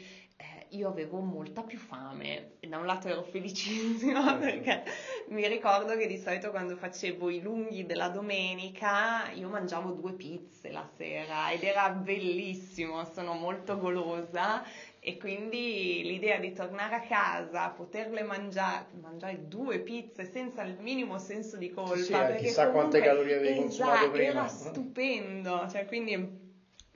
[0.70, 2.54] io avevo molta più fame.
[2.60, 4.84] E da un lato ero felicissima perché
[5.30, 10.72] mi ricordo che di solito quando facevo i lunghi della domenica io mangiavo due pizze
[10.72, 14.64] la sera ed era bellissimo, sono molto golosa.
[15.02, 21.18] E quindi l'idea di tornare a casa, poterle mangiare, mangiare due pizze senza il minimo
[21.18, 24.30] senso di colpa, sì, sì, chissà quante calorie avevi esatto, consumato prima.
[24.30, 26.48] Era stupendo, cioè quindi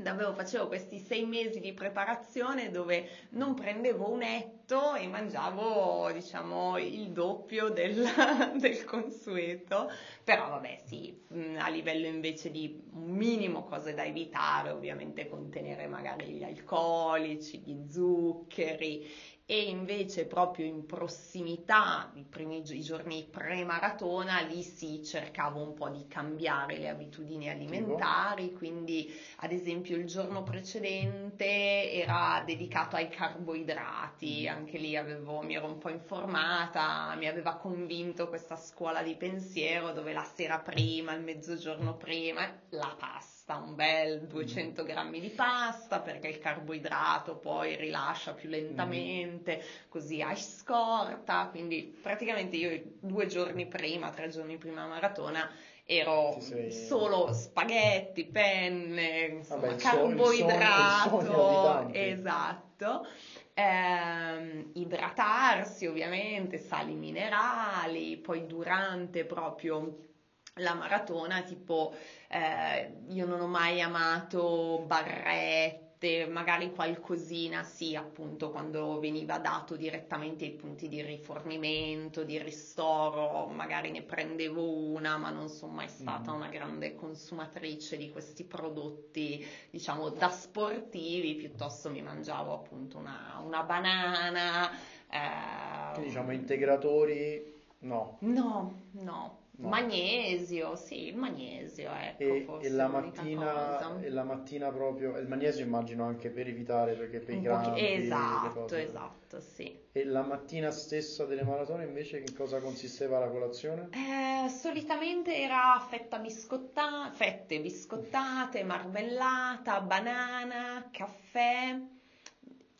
[0.10, 6.78] Avevo, facevo questi sei mesi di preparazione dove non prendevo un etto e mangiavo, diciamo,
[6.78, 8.04] il doppio del,
[8.60, 9.90] del consueto.
[10.24, 11.18] Però vabbè, sì,
[11.58, 19.10] a livello invece di minimo cose da evitare, ovviamente contenere magari gli alcolici, gli zuccheri
[19.46, 25.90] e invece proprio in prossimità, i primi i giorni pre-maratona, lì sì cercavo un po'
[25.90, 34.46] di cambiare le abitudini alimentari, quindi ad esempio il giorno precedente era dedicato ai carboidrati,
[34.48, 34.54] mm.
[34.54, 39.92] anche lì avevo, mi ero un po' informata, mi aveva convinto questa scuola di pensiero
[39.92, 45.30] dove la sera prima, il mezzogiorno prima, la pasta pasta, un bel 200 grammi di
[45.30, 49.90] pasta perché il carboidrato poi rilascia più lentamente, mm.
[49.90, 55.50] così hai scorta, quindi praticamente io due giorni prima, tre giorni prima maratona
[55.86, 56.72] ero sei...
[56.72, 63.08] solo spaghetti, penne, insomma, Vabbè, carboidrato, il sogno, il esatto.
[63.56, 70.12] Eh, idratarsi ovviamente, sali minerali, poi durante proprio
[70.58, 71.96] la maratona, tipo
[72.28, 80.46] eh, io non ho mai amato barrette, magari qualcosina, sì, appunto, quando veniva dato direttamente
[80.46, 86.32] i punti di rifornimento, di ristoro, magari ne prendevo una, ma non sono mai stata
[86.32, 86.36] mm.
[86.36, 93.64] una grande consumatrice di questi prodotti, diciamo, da sportivi, piuttosto mi mangiavo appunto una, una
[93.64, 94.72] banana.
[95.10, 95.92] Eh...
[95.94, 98.18] Quindi diciamo integratori, no.
[98.20, 99.43] No, no.
[99.56, 99.70] No.
[99.70, 105.64] Magnesio, sì, il magnesio, ecco, e, e, la mattina, e la mattina proprio, il magnesio
[105.64, 107.80] immagino anche per evitare, perché per i crampi...
[107.80, 109.80] Esatto, esatto, sì.
[109.92, 113.90] E la mattina stessa delle maratone invece in cosa consisteva la colazione?
[113.92, 121.80] Eh, solitamente era fetta biscottata, fette biscottate, marmellata, banana, caffè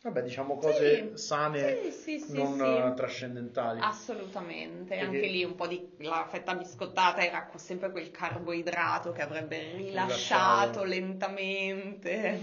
[0.04, 3.80] Vabbè, diciamo cose sì, sane, sì, sì, non trascendentali.
[3.80, 5.02] Assolutamente, Perché...
[5.02, 10.82] anche lì un po' di la fetta biscottata era sempre quel carboidrato che avrebbe rilasciato
[10.82, 10.84] Rilasciato.
[10.84, 12.38] lentamente.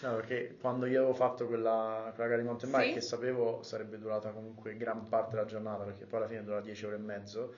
[0.00, 3.98] No, perché quando io avevo fatto quella, quella gara di mountain bike, che sapevo sarebbe
[3.98, 7.54] durata comunque gran parte della giornata, perché poi alla fine dura 10 ore e mezzo,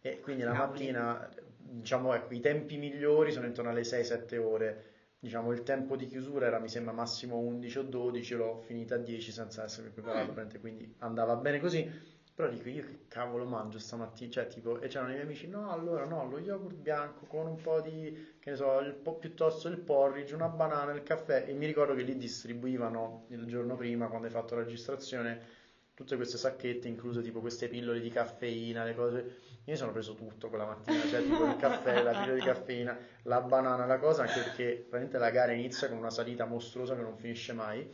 [0.00, 1.28] e quindi la mattina,
[1.58, 4.95] diciamo, ecco, i tempi migliori sono intorno alle 6-7 ore
[5.26, 8.98] diciamo il tempo di chiusura era mi sembra massimo 11 o 12 l'ho finita a
[8.98, 10.60] 10 senza essere preparato mm.
[10.60, 12.14] quindi andava bene così.
[12.32, 14.30] Però dico io che cavolo mangio stamattina?
[14.30, 17.56] Cioè tipo e c'erano i miei amici no allora no lo yogurt bianco con un
[17.56, 21.44] po' di che ne so il po' piuttosto il porridge una banana il caffè.
[21.48, 25.54] E mi ricordo che lì distribuivano il giorno prima quando hai fatto la registrazione
[25.94, 29.36] tutte queste sacchette incluse tipo queste pillole di caffeina le cose
[29.66, 32.96] io mi sono preso tutto quella mattina, cioè tipo il caffè, la pillola di caffeina,
[33.22, 37.02] la banana, la cosa, anche perché veramente la gara inizia con una salita mostruosa che
[37.02, 37.92] non finisce mai.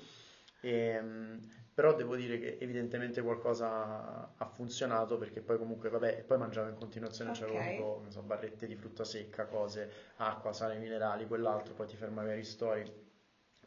[0.60, 1.40] E, ehm,
[1.72, 6.74] però devo dire che evidentemente qualcosa ha funzionato perché poi comunque vabbè poi mangiavo in
[6.74, 7.42] continuazione okay.
[7.42, 11.96] c'avevo un po' so, barrette di frutta secca cose acqua sale minerali quell'altro poi ti
[11.96, 13.10] fermavi ai ristori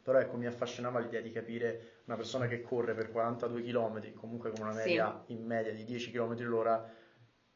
[0.00, 4.50] però ecco mi affascinava l'idea di capire una persona che corre per 42 km comunque
[4.50, 5.32] con una media sì.
[5.32, 6.88] in media di 10 km l'ora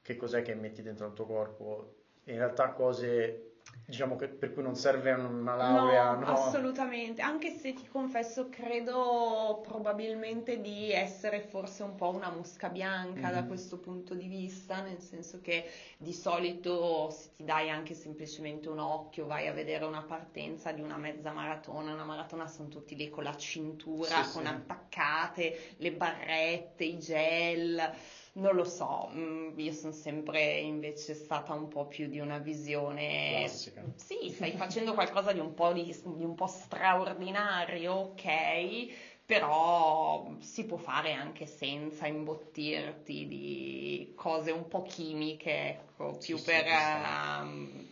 [0.03, 1.95] che cos'è che metti dentro al tuo corpo.
[2.25, 3.51] In realtà cose
[3.85, 8.49] diciamo che per cui non serve una laurea, no, no, assolutamente, anche se ti confesso
[8.49, 13.33] credo probabilmente di essere forse un po' una mosca bianca mm-hmm.
[13.33, 18.69] da questo punto di vista, nel senso che di solito se ti dai anche semplicemente
[18.69, 22.95] un occhio, vai a vedere una partenza di una mezza maratona, una maratona sono tutti
[22.95, 24.49] lì con la cintura, sì, con sì.
[24.49, 27.93] attaccate le barrette, i gel
[28.33, 33.37] non lo so, mm, io sono sempre invece stata un po' più di una visione...
[33.39, 33.83] Classica.
[33.97, 38.87] Sì, stai facendo qualcosa di un po', di, di un po straordinario, ok,
[39.25, 46.45] però si può fare anche senza imbottirti di cose un po' chimiche, ecco, più sì,
[46.45, 46.67] per...
[46.67, 47.90] Sì, um,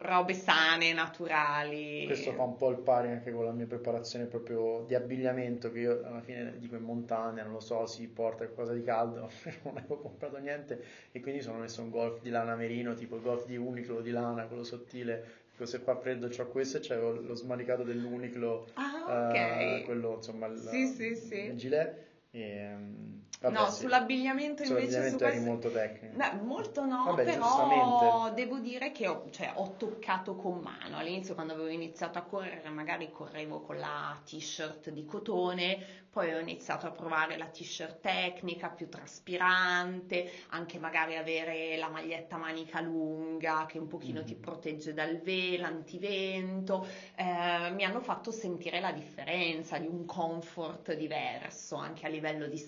[0.00, 2.04] robe sane, naturali.
[2.06, 5.78] Questo fa un po' il pari anche con la mia preparazione proprio di abbigliamento che
[5.80, 9.30] io alla fine dico in montagna, non lo so, si porta qualcosa di caldo,
[9.64, 13.22] non avevo comprato niente e quindi sono messo un golf di lana merino, tipo il
[13.22, 15.46] golf di Uniqlo di lana, quello sottile.
[15.60, 19.80] Se fa freddo c'ho questo e c'è lo smanicato dell'Uniqlo, ah, okay.
[19.80, 21.34] uh, quello insomma il, sì, sì, sì.
[21.34, 22.06] il gilet.
[22.30, 23.82] E, um, Vabbè, no, sì.
[23.82, 26.16] sull'abbigliamento invece Sull'abbigliamento su eri questo- molto tecnico.
[26.16, 30.96] No, molto no, Vabbè, però devo dire che ho, cioè, ho toccato con mano.
[30.98, 35.78] All'inizio quando avevo iniziato a correre magari correvo con la t-shirt di cotone,
[36.10, 42.36] poi ho iniziato a provare la t-shirt tecnica più traspirante, anche magari avere la maglietta
[42.36, 44.40] manica lunga che un pochino ti Mhm.
[44.40, 46.86] protegge dal velo, antivento.
[47.14, 52.58] Eh, mi hanno fatto sentire la differenza di un comfort diverso anche a livello di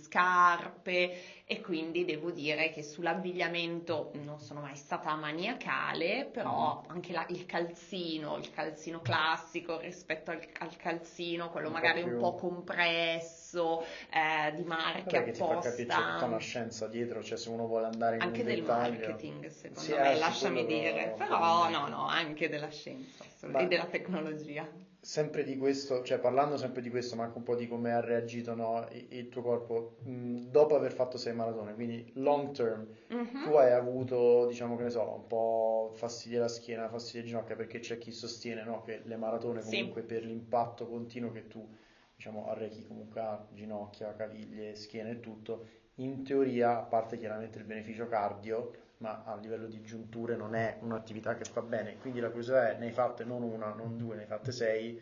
[0.60, 6.90] scarpe e quindi devo dire che sull'abbigliamento non sono mai stata maniacale, però Mhm.
[6.90, 12.02] anche la- il calzino, il calzino classico rispetto al, al calzino, quello Un po' magari
[12.02, 13.82] un più- po' compresso,
[14.12, 16.26] eh, di marche Vabbè, che ti fa capire c'è tutta apposta.
[16.26, 18.96] una scienza dietro, cioè se uno vuole andare in Anche un del dettaglio...
[18.98, 23.24] marketing, secondo Sì, me, eh, lasciami dire, però no, no, anche della scienza
[23.56, 24.68] e della tecnologia.
[25.02, 28.00] Sempre di questo, cioè parlando sempre di questo, ma anche un po' di come ha
[28.00, 33.42] reagito no, il, tuo corpo mh, dopo aver fatto sei maratone, quindi long term, Mhm.
[33.42, 37.56] tu hai avuto, diciamo che ne so, un po' fastidio alla schiena, fastidio alle ginocchia,
[37.56, 39.70] perché c'è chi sostiene no, che le maratone Sì.
[39.70, 41.66] comunque per l'impatto continuo che tu,
[42.14, 47.64] diciamo, arrechi comunque a ginocchia, caviglie, schiena e tutto, in teoria, a parte chiaramente il
[47.64, 48.70] beneficio cardio,
[49.00, 51.96] ma a livello di giunture non è un'attività che fa bene.
[51.98, 55.00] Quindi la curiosità è, ne hai fatte non una, non due, ne hai fatte sei,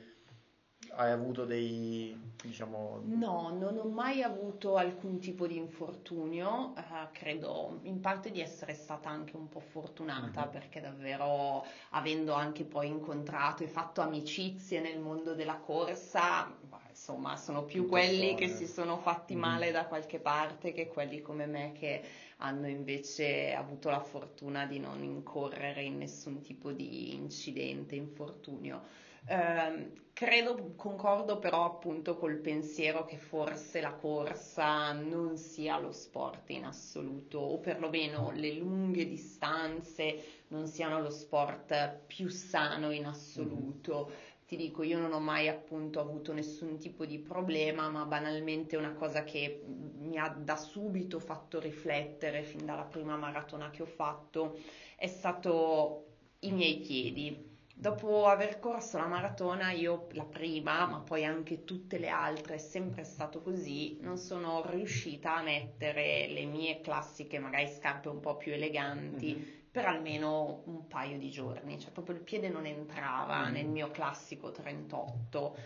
[0.91, 7.79] hai avuto dei, diciamo, No, non ho mai avuto alcun tipo di infortunio, eh, credo
[7.85, 10.49] in parte di essere stata anche un po' fortunata Mhm.
[10.49, 17.37] perché davvero avendo anche poi incontrato e fatto amicizie nel mondo della corsa, bah, insomma,
[17.37, 18.49] sono più Tutte quelli che storie.
[18.49, 19.37] si sono fatti Mhm.
[19.37, 22.03] male da qualche parte che quelli come me che
[22.39, 28.83] hanno invece avuto la fortuna di non incorrere in nessun tipo di incidente, infortunio.
[29.27, 36.49] Ehm, credo, concordo però appunto col pensiero che forse la corsa non sia lo sport
[36.51, 44.11] in assoluto, o perlomeno le lunghe distanze non siano lo sport più sano in assoluto.
[44.49, 48.95] Ti dico, io non ho mai appunto avuto nessun tipo di problema, ma banalmente una
[48.95, 54.59] cosa che mi ha da subito fatto riflettere fin dalla prima maratona che ho fatto
[54.97, 56.05] è stato
[56.41, 57.47] i miei piedi.
[57.75, 62.59] Dopo aver corso la maratona, io la prima, ma poi anche tutte le altre, è
[62.59, 68.37] sempre stato così, non sono riuscita a mettere le mie classiche, magari scarpe un po'
[68.37, 69.58] più eleganti, Mhm.
[69.71, 73.53] Per almeno un paio di giorni, cioè proprio il piede non entrava Mhm.
[73.53, 75.57] nel mio classico 38.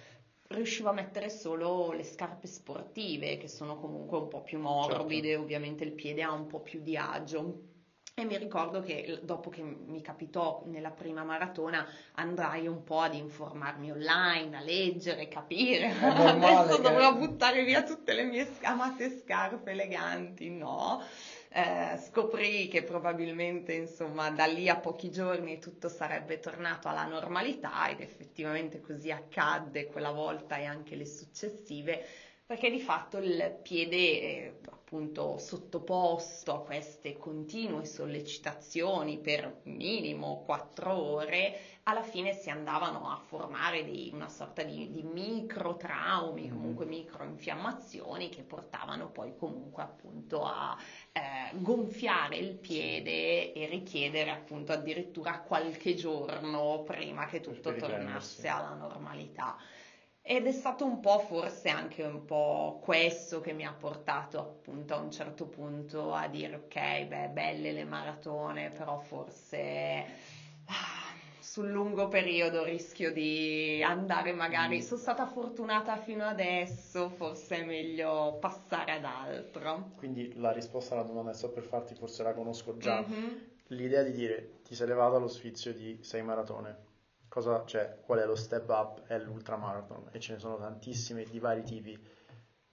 [0.48, 5.42] Riuscivo a mettere solo le scarpe sportive, che sono comunque un po' più morbide, Certo.
[5.42, 7.60] ovviamente il piede ha un po' più di agio.
[8.14, 13.14] E mi ricordo che dopo che mi capitò nella prima maratona andrai un po' ad
[13.14, 15.88] informarmi online, a leggere, capire.
[16.28, 21.00] Adesso che- dovrò buttare via tutte le mie amate scarpe eleganti, no?
[21.54, 27.88] Eh, scoprì che probabilmente insomma da lì a pochi giorni tutto sarebbe tornato alla normalità
[27.88, 32.02] ed effettivamente così accadde quella volta e anche le successive
[32.46, 34.58] perché di fatto il piede eh,
[34.92, 43.16] appunto sottoposto a queste continue sollecitazioni per minimo quattro ore alla fine si andavano a
[43.16, 46.50] formare dei- una sorta di, di micro traumi, Mhm.
[46.50, 50.76] comunque micro infiammazioni che portavano poi comunque appunto a
[51.12, 58.74] eh, gonfiare il piede e richiedere appunto addirittura qualche giorno prima che tutto tornasse alla
[58.74, 59.56] normalità.
[60.24, 64.94] Ed è stato un po' forse anche un po' questo che mi ha portato appunto
[64.94, 70.04] a un certo punto a dire ok, beh, belle le maratone, però forse
[70.66, 74.80] ah, sul lungo periodo rischio di andare magari, Mm.
[74.80, 79.90] sono stata fortunata fino adesso, forse è meglio passare ad altro.
[79.94, 83.08] Quindi la risposta alla domanda che sto per farti forse la conosco già.
[83.08, 83.40] Mhm.
[83.68, 86.76] L'idea di dire ti sei levato allo sfizio di sei maratone,
[87.32, 89.06] cosa, cioè, qual è lo step up?
[89.06, 91.98] È l'ultramarathon e ce ne sono tantissime di vari tipi.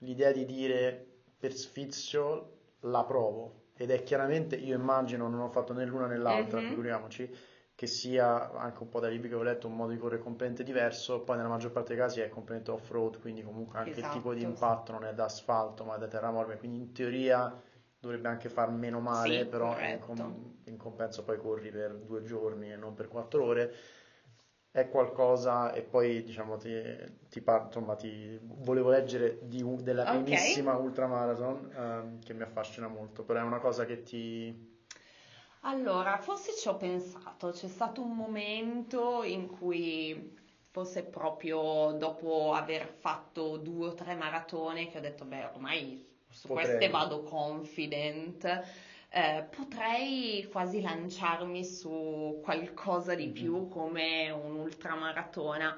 [0.00, 1.06] L'idea di dire
[1.38, 6.18] per sfizio la provo ed è chiaramente, io immagino, non ho fatto né l'una né
[6.18, 6.66] l'altra, Mhm.
[6.66, 7.34] figuriamoci,
[7.74, 10.62] che sia anche un po' dai libri che ho letto un modo di correre completamente
[10.62, 14.34] diverso, poi nella maggior parte dei casi è completamente off-road, quindi comunque anche il tipo
[14.34, 14.52] di Esatto.
[14.52, 17.50] impatto non è da asfalto ma è da terra morbida, quindi in teoria
[17.98, 22.22] dovrebbe anche far meno male, Sì, però in, com- in compenso poi corri per due
[22.22, 23.74] giorni e non per quattro ore.
[24.72, 26.70] È qualcosa, e poi diciamo ti,
[27.28, 30.06] ti par- insomma, ti volevo leggere di della Ok.
[30.06, 34.78] primissima ultramarathon ehm, che mi affascina molto, però è una cosa che ti...
[35.62, 40.38] Allora, forse ci ho pensato, c'è stato un momento in cui
[40.70, 46.48] forse proprio dopo aver fatto due o tre maratone che ho detto, beh, ormai su
[46.48, 46.48] potrei.
[46.48, 48.62] queste vado confident.
[49.12, 53.70] Eh, potrei quasi lanciarmi su qualcosa di più mm-hmm.
[53.70, 55.76] come un ultramaratona.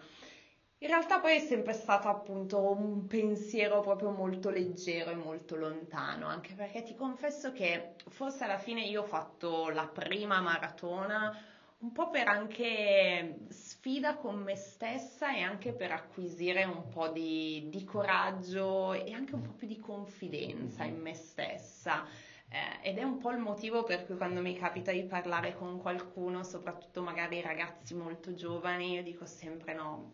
[0.78, 6.26] In realtà poi è sempre stato appunto un pensiero proprio molto leggero e molto lontano,
[6.26, 11.34] anche perché ti confesso che forse alla fine io ho fatto la prima maratona
[11.78, 17.68] un po' per anche sfida con me stessa e anche per acquisire un po' di,
[17.70, 22.04] di coraggio e anche un po' più di confidenza in me stessa.
[22.52, 25.80] Eh, ed è un po' il motivo per cui quando mi capita di parlare con
[25.80, 30.12] qualcuno, soprattutto magari ragazzi molto giovani, io dico sempre no,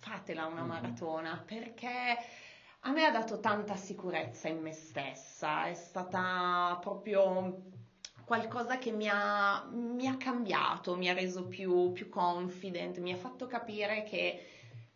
[0.00, 0.68] fatela una mm-hmm.
[0.68, 2.18] maratona perché
[2.80, 7.62] a me ha dato tanta sicurezza in me stessa, è stata proprio
[8.24, 13.16] qualcosa che mi ha, mi ha cambiato, mi ha reso più, più confident, mi ha
[13.16, 14.44] fatto capire che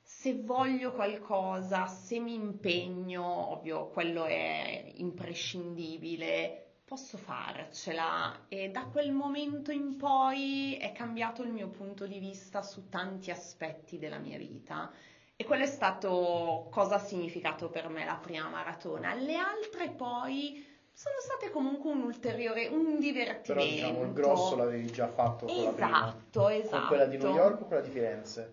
[0.03, 9.13] se voglio qualcosa, se mi impegno, ovvio, quello è imprescindibile, posso farcela e da quel
[9.13, 14.37] momento in poi è cambiato il mio punto di vista su tanti aspetti della mia
[14.37, 14.91] vita
[15.37, 19.15] e quello è stato cosa ha significato per me la prima maratona.
[19.15, 23.53] Le altre poi sono state comunque un ulteriore, un divertimento.
[23.53, 26.09] Però diciamo il grosso l'avevi già fatto con esatto, la prima.
[26.09, 26.87] Esatto, esatto.
[26.89, 28.53] Quella di New York o quella di Firenze?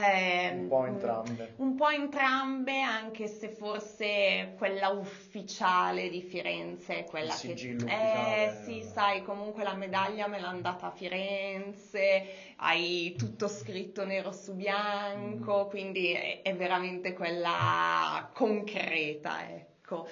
[0.00, 1.54] Eh, un po' entrambe.
[1.56, 7.52] Un po' entrambe, anche se forse quella ufficiale di Firenze è quella che...
[7.52, 14.32] Eh sì, sai, comunque la medaglia me l'ha data a Firenze, hai tutto scritto nero
[14.32, 15.68] su bianco, mm.
[15.68, 20.08] quindi è, è veramente quella concreta, ecco.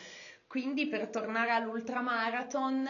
[0.46, 2.88] Quindi per tornare all'ultramarathon,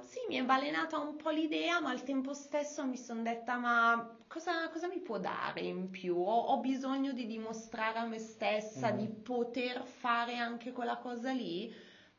[0.00, 4.19] sì, mi è balenata un po' l'idea, ma al tempo stesso mi sono detta, ma
[4.30, 6.16] cosa, cosa, mi può dare in più?
[6.16, 8.96] Ho, ho, bisogno di dimostrare a me stessa mm.
[8.96, 11.68] di poter fare anche quella cosa lì.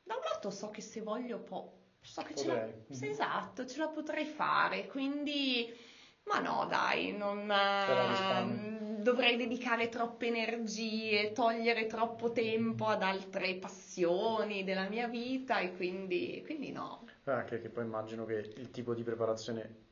[0.03, 2.45] Da un lato so che se voglio po- so che Potrei.
[2.45, 3.11] ce la, sì, mm-hmm.
[3.13, 5.73] esatto, ce la potrei fare, quindi
[6.23, 14.63] ma no, dai, non uh, dovrei dedicare troppe energie, togliere troppo tempo ad altre passioni
[14.63, 17.05] della mia vita e quindi, quindi no.
[17.23, 19.89] Anche che poi immagino che il tipo di preparazione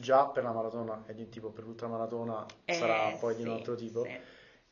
[0.00, 3.48] già per la maratona e di un tipo per l'ultramaratona eh, sarà poi sì, di
[3.48, 4.04] un altro tipo.
[4.04, 4.18] Sì.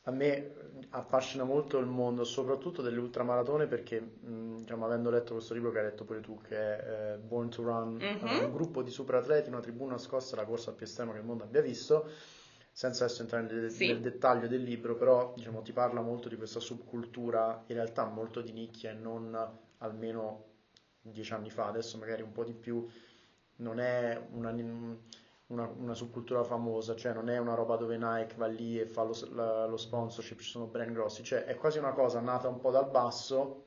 [0.09, 0.53] A me
[0.91, 5.79] affascina molto il mondo, soprattutto delle ultramaratone, perché mh, diciamo, avendo letto questo libro che
[5.79, 8.45] hai letto pure tu, che è eh, Born to Run, mm-hmm.
[8.45, 11.61] un gruppo di superatleti, una tribù nascosta, la corsa più estrema che il mondo abbia
[11.61, 12.09] visto,
[12.71, 13.89] senza adesso entrare nel, sì.
[13.89, 18.41] nel dettaglio del libro, però diciamo, ti parla molto di questa subcultura, in realtà molto
[18.41, 19.37] di nicchia e non
[19.79, 20.45] almeno
[21.01, 22.87] dieci anni fa, adesso magari un po' di più,
[23.57, 24.51] non è una
[25.49, 29.05] una, una, subcultura famosa, cioè non è una roba dove Nike va lì e fa
[29.05, 32.59] lo, la, lo sponsorship, ci sono brand grossi, cioè è quasi una cosa nata un
[32.59, 33.65] po' dal basso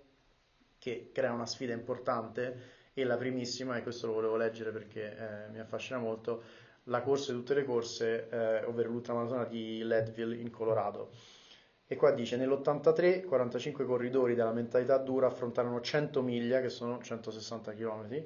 [0.77, 5.49] che crea una sfida importante e la primissima, e questo lo volevo leggere perché eh,
[5.51, 6.43] mi affascina molto,
[6.85, 11.11] la corsa di tutte le corse, eh, ovvero l'ultramaratona di Leadville in Colorado.
[11.87, 17.73] E qua dice, nell'83 45 corridori della mentalità dura affrontarono 100 miglia, che sono 160
[17.73, 18.23] km,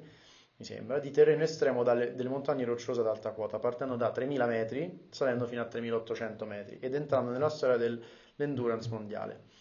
[0.56, 4.46] mi sembra, di terreno estremo dalle, delle montagne rocciose ad alta quota, partendo da 3.000
[4.46, 9.52] metri, salendo fino a 3.800 metri ed entrando nella storia dell'endurance mondiale.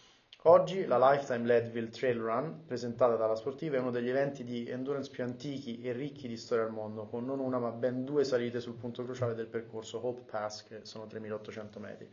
[0.45, 5.09] Oggi la Lifetime Leadville Trail Run, presentata dalla Sportiva, è uno degli eventi di endurance
[5.09, 8.59] più antichi e ricchi di storia al mondo, con non una ma ben due salite
[8.59, 12.09] sul punto cruciale del percorso Hope Pass, che sono 3.800 metri.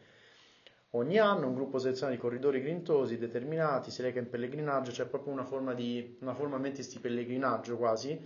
[0.91, 5.33] Ogni anno un gruppo selezionato di corridori grintosi, determinati, si reca in pellegrinaggio, c'è proprio
[5.33, 8.17] una forma, di, una forma di pellegrinaggio quasi,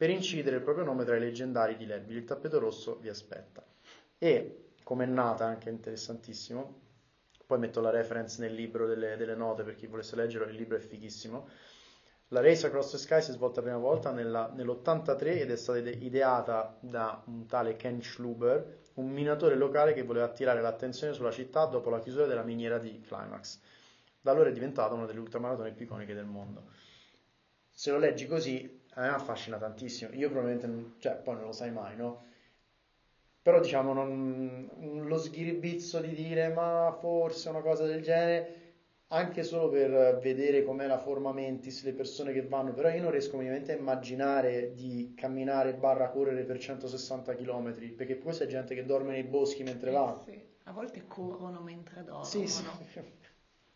[0.00, 2.20] per incidere il proprio nome tra i leggendari di Leadville.
[2.20, 3.62] Il tappeto rosso vi aspetta.
[4.16, 6.80] E come è nata, anche interessantissimo,
[7.44, 10.78] poi metto la reference nel libro delle, delle note per chi volesse leggerlo, il libro
[10.78, 11.50] è fighissimo.
[12.28, 15.56] La Race Across the Sky si è svolta la prima volta nella, nell'83 ed è
[15.56, 21.30] stata ideata da un tale Ken Schluber, un minatore locale che voleva attirare l'attenzione sulla
[21.30, 23.60] città dopo la chiusura della miniera di Climax.
[24.18, 26.68] Da allora è diventata una delle ultramaratone più iconiche del mondo.
[27.68, 30.12] Se lo leggi così a me affascina tantissimo.
[30.12, 32.28] Io probabilmente, non, cioè, poi non lo sai mai, no?
[33.42, 38.58] Però diciamo, non, lo sghiribizzo di dire ma forse una cosa del genere,
[39.08, 43.10] anche solo per vedere com'è la forma mentis, le persone che vanno, però io non
[43.10, 48.74] riesco minimamente a immaginare di camminare barra correre per 160 km, perché poi c'è gente
[48.74, 50.20] che dorme nei boschi mentre va.
[50.22, 52.26] Sì, a volte corrono mentre dormono.
[52.26, 52.64] Sì, sì.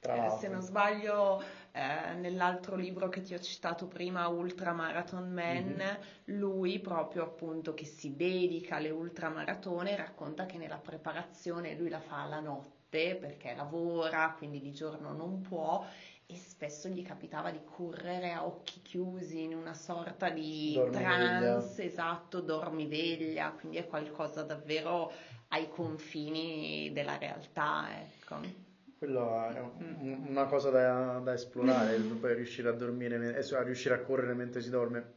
[0.06, 1.42] Eh, se non sbaglio,
[1.76, 6.38] eh, nell'altro libro che ti ho citato prima, Ultramarathon Man, mm-hmm.
[6.38, 12.26] lui proprio appunto che si dedica alle ultramaratone racconta che nella preparazione lui la fa
[12.26, 15.84] la notte perché lavora, quindi di giorno non può
[16.26, 22.40] e spesso gli capitava di correre a occhi chiusi in una sorta di trance, esatto,
[22.40, 25.10] dormiveglia, quindi è qualcosa davvero
[25.48, 28.63] ai confini della realtà, ecco.
[28.98, 30.00] Quello è Mm.
[30.00, 34.00] un- una cosa da, da esplorare, il poi riuscire a dormire, eh, a riuscire a
[34.00, 35.12] correre mentre si dorme.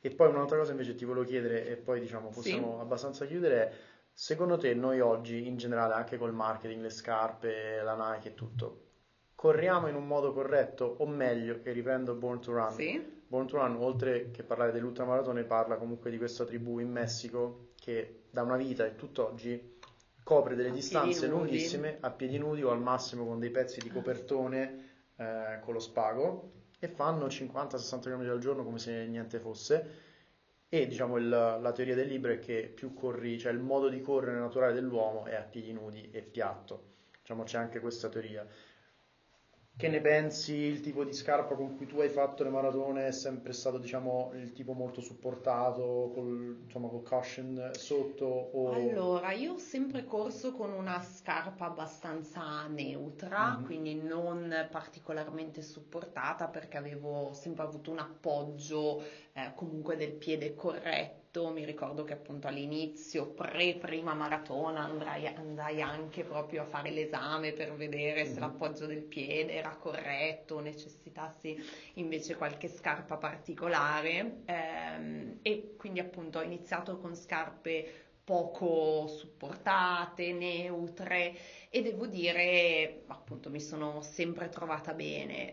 [0.00, 2.80] E poi un'altra cosa invece ti volevo chiedere, e poi diciamo possiamo Sì.
[2.80, 3.70] abbastanza chiudere, è,
[4.12, 8.80] secondo te noi oggi in generale, anche col marketing, le scarpe, la Nike e tutto,
[9.34, 13.18] corriamo in un modo corretto o meglio, e riprendo Born to Run, Sì?
[13.26, 18.24] Born to Run, oltre che parlare dell'ultramaratone, parla comunque di questa tribù in Messico che
[18.30, 19.78] da una vita e tutt'oggi
[20.22, 23.88] copre delle A distanze lunghissime a piedi nudi o al massimo con dei pezzi di
[23.90, 30.08] copertone eh, con lo spago e fanno 50-60 km al giorno come se niente fosse.
[30.68, 34.00] E diciamo il- la teoria del libro è che più corri, cioè il modo di
[34.00, 36.84] correre naturale dell'uomo è a piedi nudi e piatto.
[37.20, 38.46] Diciamo c'è anche questa teoria.
[39.80, 40.52] Che ne pensi?
[40.52, 44.30] Il tipo di scarpa con cui tu hai fatto le maratone è sempre stato, diciamo,
[44.34, 48.70] il tipo molto supportato, col, insomma, col cushion sotto o...
[48.74, 53.64] Allora, io ho sempre corso con una scarpa abbastanza neutra, Mhm.
[53.64, 59.02] quindi non particolarmente supportata perché avevo sempre avuto un appoggio
[59.32, 61.19] eh, comunque del piede corretto.
[61.32, 67.72] Mi ricordo che appunto all'inizio, pre-prima maratona, andrai- andai anche proprio a fare l'esame per
[67.72, 68.40] vedere se Mhm.
[68.40, 71.56] l'appoggio del piede era corretto, necessitassi
[71.94, 74.38] invece qualche scarpa particolare.
[74.46, 77.84] ehm, e quindi appunto ho iniziato con scarpe
[78.24, 81.32] poco supportate, neutre
[81.68, 85.52] e devo dire, appunto, mi sono sempre trovata bene.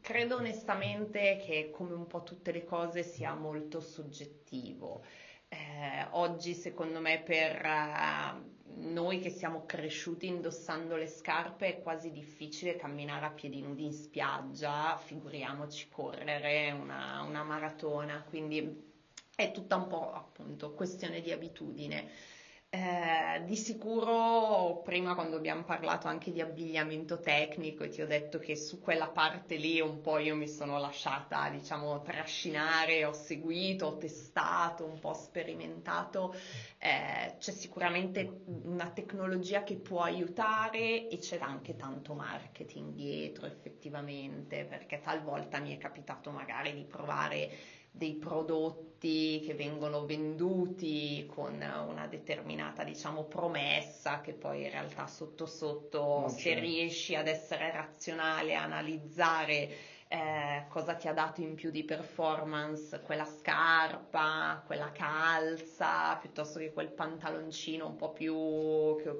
[0.00, 5.04] Credo onestamente che come un po' tutte le cose sia molto soggettivo.
[5.48, 12.10] Eh, oggi secondo me per eh, noi che siamo cresciuti indossando le scarpe è quasi
[12.10, 18.86] difficile camminare a piedi nudi in spiaggia, figuriamoci correre una, una maratona, quindi
[19.34, 22.10] è tutta un po' appunto questione di abitudine.
[22.70, 28.38] Eh, di sicuro, prima quando abbiamo parlato anche di abbigliamento tecnico, e ti ho detto
[28.38, 33.86] che su quella parte lì un po' io mi sono lasciata, diciamo, trascinare, ho seguito,
[33.86, 36.34] ho testato, un po' sperimentato.
[36.78, 44.66] Eh, c'è sicuramente una tecnologia che può aiutare e c'è anche tanto marketing dietro effettivamente,
[44.66, 47.50] perché talvolta mi è capitato magari di provare
[47.90, 55.46] dei prodotti che vengono venduti con una determinata, diciamo, promessa che poi in realtà sotto
[55.46, 56.58] sotto, Non se c'è.
[56.58, 59.70] riesci ad essere razionale, a analizzare
[60.08, 66.72] eh, cosa ti ha dato in più di performance quella scarpa, quella calza, piuttosto che
[66.72, 68.34] quel pantaloncino un po' più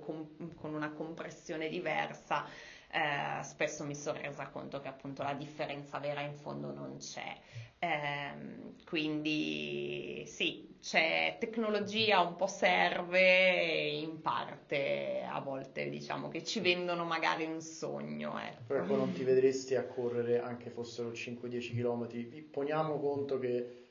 [0.00, 2.46] con, con una compressione diversa.
[2.90, 7.38] eh, spesso mi sono resa conto che appunto la differenza vera in fondo non c'è.
[7.80, 16.58] Ehm, quindi sì, c'è tecnologia, un po' serve, in parte a volte diciamo che ci
[16.60, 18.62] vendono magari un sogno, ecco.
[18.66, 22.06] Però poi non ti vedresti a correre anche fossero 5-10 km.
[22.50, 23.87] Poniamo conto che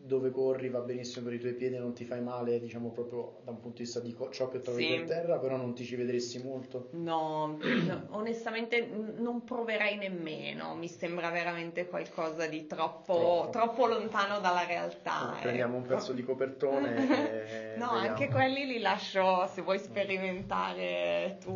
[0.00, 3.50] dove corri va benissimo per i tuoi piedi, non ti fai male, diciamo proprio da
[3.50, 4.88] un punto di vista di ciò che trovi Sì.
[4.94, 6.88] per terra, però non ti ci vedresti molto.
[6.92, 13.50] No, no, onestamente non proverei nemmeno, mi sembra veramente qualcosa di troppo, Troppo.
[13.50, 15.36] troppo lontano dalla realtà.
[15.40, 15.94] Prendiamo un ecco.
[15.94, 16.94] pezzo di copertone
[17.78, 18.08] No, vediamo.
[18.08, 21.52] anche quelli li lascio, se vuoi sperimentare tu,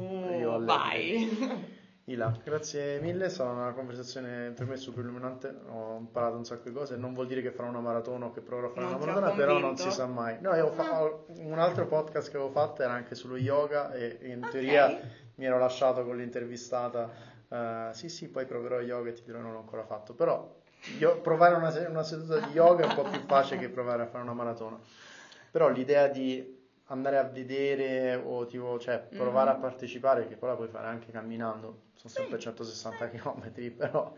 [0.64, 1.70] vai.
[2.12, 6.68] Ila, grazie mille, è stata una conversazione per me super illuminante, ho imparato un sacco
[6.68, 8.96] di cose, non vuol dire che farò una maratona o che proverò a fare Non
[8.96, 10.36] una maratona, però non si sa mai.
[10.40, 14.42] No, io ho un altro podcast che avevo fatto era anche sullo yoga e in
[14.42, 14.50] Ok.
[14.50, 14.88] teoria
[15.36, 17.08] mi ero lasciato con l'intervistata,
[17.48, 20.54] eh, sì sì, poi proverò yoga e ti dirò non l'ho ancora fatto, però
[20.98, 24.06] io- provare una, una seduta di yoga è un po' più facile che provare a
[24.06, 24.78] fare una maratona.
[25.50, 29.60] Però l'idea di andare a vedere o tipo, cioè, provare a Mhm.
[29.60, 32.20] partecipare, che poi la puoi fare anche camminando, sono Sì.
[32.20, 34.12] sempre 160 km, però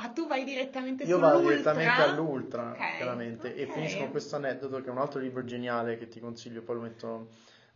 [0.00, 3.72] Ah, tu vai direttamente io vado direttamente all'ultra, Ok, chiaramente, e ok.
[3.72, 6.80] finisco con questo aneddoto che è un altro libro geniale che ti consiglio, poi lo
[6.82, 7.28] metto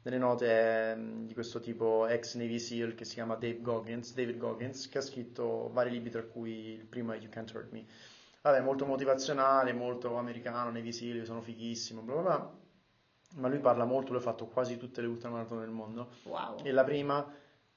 [0.03, 4.15] nelle note, è mm, di questo tipo ex Navy SEAL che si chiama Dave Goggins,
[4.15, 7.73] David Goggins, che ha scritto vari libri tra cui il primo è You Can't Hurt
[7.73, 7.85] Me.
[8.41, 12.53] Vabbè, molto motivazionale, molto americano, Navy SEAL, io sono fighissimo, bla bla bla.
[13.35, 16.11] Ma lui parla molto, lui ha fatto quasi tutte le ultramaratone del mondo.
[16.25, 16.59] Wow.
[16.63, 17.27] E la prima,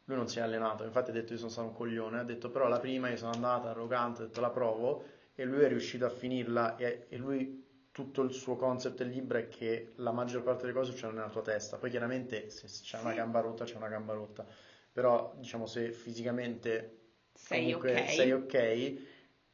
[0.06, 2.50] lui non si è allenato, infatti ha detto io sono stato un coglione, ha detto
[2.50, 5.04] però la prima io sono andata arrogante, ho detto la provo
[5.34, 9.38] e lui è riuscito a finirla e, e lui tutto il suo concept del libro
[9.38, 13.00] è che la maggior parte delle cose c'è nella tua testa, poi chiaramente se c'è
[13.00, 14.46] una gamba rotta c'è una gamba rotta,
[14.92, 17.00] però diciamo se fisicamente
[17.34, 18.08] sei comunque ok.
[18.08, 18.94] sei ok,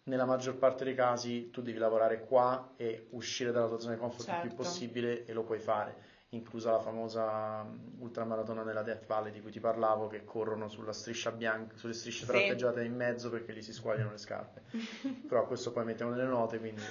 [0.03, 3.99] nella maggior parte dei casi tu devi lavorare qua e uscire dalla tua zona di
[3.99, 4.55] comfort il più Certo.
[4.55, 5.95] possibile e lo puoi fare,
[6.33, 10.93] inclusa la famosa mm, ultramaratona della Death Valley di cui ti parlavo, che corrono sulla
[10.93, 12.31] striscia bianca, sulle strisce Sì.
[12.31, 14.61] tratteggiate in mezzo perché gli si squagliano le scarpe.
[15.27, 16.81] Però questo poi mettiamo nelle note, quindi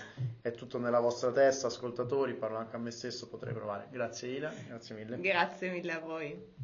[0.42, 3.88] è tutto nella vostra testa, ascoltatori, parlo anche a me stesso, potrei provare.
[3.90, 5.18] Grazie Ila, grazie mille.
[5.20, 6.58] Grazie mille a voi.